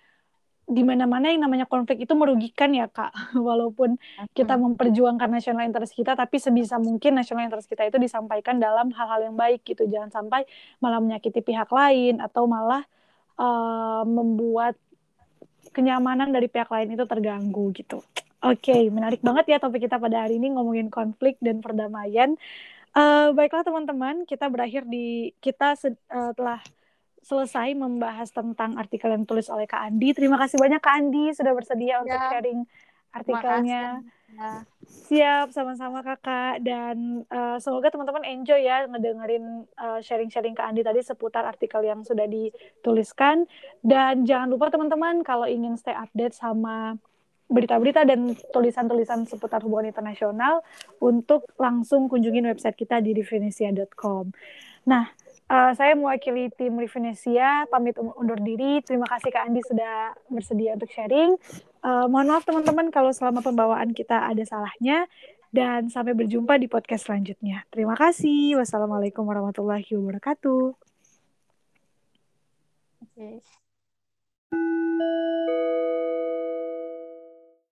di 0.67 0.83
mana-mana 0.83 1.31
yang 1.31 1.47
namanya 1.47 1.63
konflik 1.71 2.03
itu 2.03 2.13
merugikan 2.19 2.75
ya 2.75 2.91
kak. 2.91 3.15
Walaupun 3.39 3.95
kita 4.35 4.59
memperjuangkan 4.59 5.31
nasional 5.31 5.63
interest 5.63 5.95
kita 5.95 6.19
tapi 6.19 6.43
sebisa 6.43 6.77
mungkin 6.83 7.15
nasional 7.15 7.47
interest 7.47 7.71
kita 7.71 7.87
itu 7.87 8.03
disampaikan 8.03 8.59
dalam 8.59 8.91
hal-hal 8.91 9.31
yang 9.31 9.39
baik 9.39 9.63
gitu. 9.63 9.87
Jangan 9.87 10.11
sampai 10.11 10.43
malah 10.83 10.99
menyakiti 10.99 11.39
pihak 11.41 11.71
lain 11.71 12.19
atau 12.19 12.51
malah 12.51 12.83
uh, 13.39 14.03
membuat 14.03 14.75
kenyamanan 15.71 16.35
dari 16.35 16.51
pihak 16.51 16.69
lain 16.69 16.99
itu 16.99 17.07
terganggu 17.07 17.71
gitu. 17.71 18.03
Oke, 18.45 18.71
okay, 18.71 18.83
menarik 18.93 19.25
banget 19.25 19.57
ya 19.57 19.59
topik 19.59 19.87
kita 19.87 19.97
pada 19.97 20.27
hari 20.27 20.39
ini 20.39 20.55
ngomongin 20.55 20.91
konflik 20.93 21.39
dan 21.41 21.63
perdamaian. 21.63 22.35
Uh, 22.97 23.33
baiklah 23.37 23.61
teman-teman, 23.61 24.25
kita 24.25 24.49
berakhir 24.49 24.89
di 24.89 25.37
kita 25.45 25.77
uh, 25.77 26.33
telah 26.33 26.61
selesai 27.27 27.75
membahas 27.75 28.31
tentang 28.31 28.79
artikel 28.79 29.11
yang 29.11 29.27
ditulis 29.27 29.51
oleh 29.51 29.67
Kak 29.67 29.83
Andi. 29.83 30.15
Terima 30.15 30.39
kasih 30.39 30.63
banyak 30.63 30.79
Kak 30.79 30.95
Andi 30.95 31.35
sudah 31.35 31.53
bersedia 31.59 31.99
ya. 31.99 32.03
untuk 32.07 32.21
sharing 32.31 32.61
artikelnya. 33.11 33.83
Ya. 34.31 34.63
Siap, 34.87 35.51
sama-sama 35.51 36.07
kakak. 36.07 36.63
Dan 36.63 37.27
uh, 37.27 37.59
semoga 37.59 37.91
teman-teman 37.91 38.23
enjoy 38.23 38.63
ya 38.63 38.87
ngedengerin 38.87 39.67
uh, 39.75 39.99
sharing-sharing 39.99 40.55
Kak 40.55 40.71
Andi 40.71 40.87
tadi 40.87 41.03
seputar 41.03 41.43
artikel 41.43 41.83
yang 41.83 42.07
sudah 42.07 42.31
dituliskan. 42.31 43.51
Dan 43.83 44.23
jangan 44.23 44.47
lupa 44.47 44.71
teman-teman 44.71 45.27
kalau 45.27 45.51
ingin 45.51 45.75
stay 45.75 45.99
update 45.99 46.39
sama 46.39 46.95
berita-berita 47.47 48.03
dan 48.07 48.35
tulisan-tulisan 48.51 49.27
seputar 49.27 49.63
hubungan 49.63 49.95
internasional 49.95 50.67
untuk 50.99 51.47
langsung 51.59 52.11
kunjungin 52.11 52.47
website 52.51 52.75
kita 52.75 52.99
di 52.99 53.15
definisia.com. 53.15 54.35
Nah, 54.87 55.11
Uh, 55.47 55.71
saya 55.79 55.95
mewakili 55.95 56.51
tim 56.59 56.75
Rivenesia, 56.75 57.71
pamit 57.71 57.95
um-, 58.03 58.11
undur 58.19 58.35
diri. 58.43 58.83
Terima 58.83 59.07
kasih 59.07 59.31
Kak 59.31 59.47
Andi 59.47 59.63
sudah 59.63 60.11
bersedia 60.27 60.75
untuk 60.75 60.91
sharing. 60.91 61.39
Uh, 61.87 62.11
mohon 62.11 62.35
maaf 62.35 62.43
teman-teman 62.43 62.91
kalau 62.91 63.15
selama 63.15 63.47
pembawaan 63.47 63.95
kita 63.95 64.27
ada 64.27 64.43
salahnya. 64.43 65.07
Dan 65.55 65.89
sampai 65.89 66.13
berjumpa 66.13 66.59
di 66.59 66.67
podcast 66.67 67.07
selanjutnya. 67.07 67.63
Terima 67.71 67.95
kasih. 67.95 68.59
Wassalamualaikum 68.59 69.23
warahmatullahi 69.23 69.87
wabarakatuh. 69.95 70.75
Okay. 73.17 73.41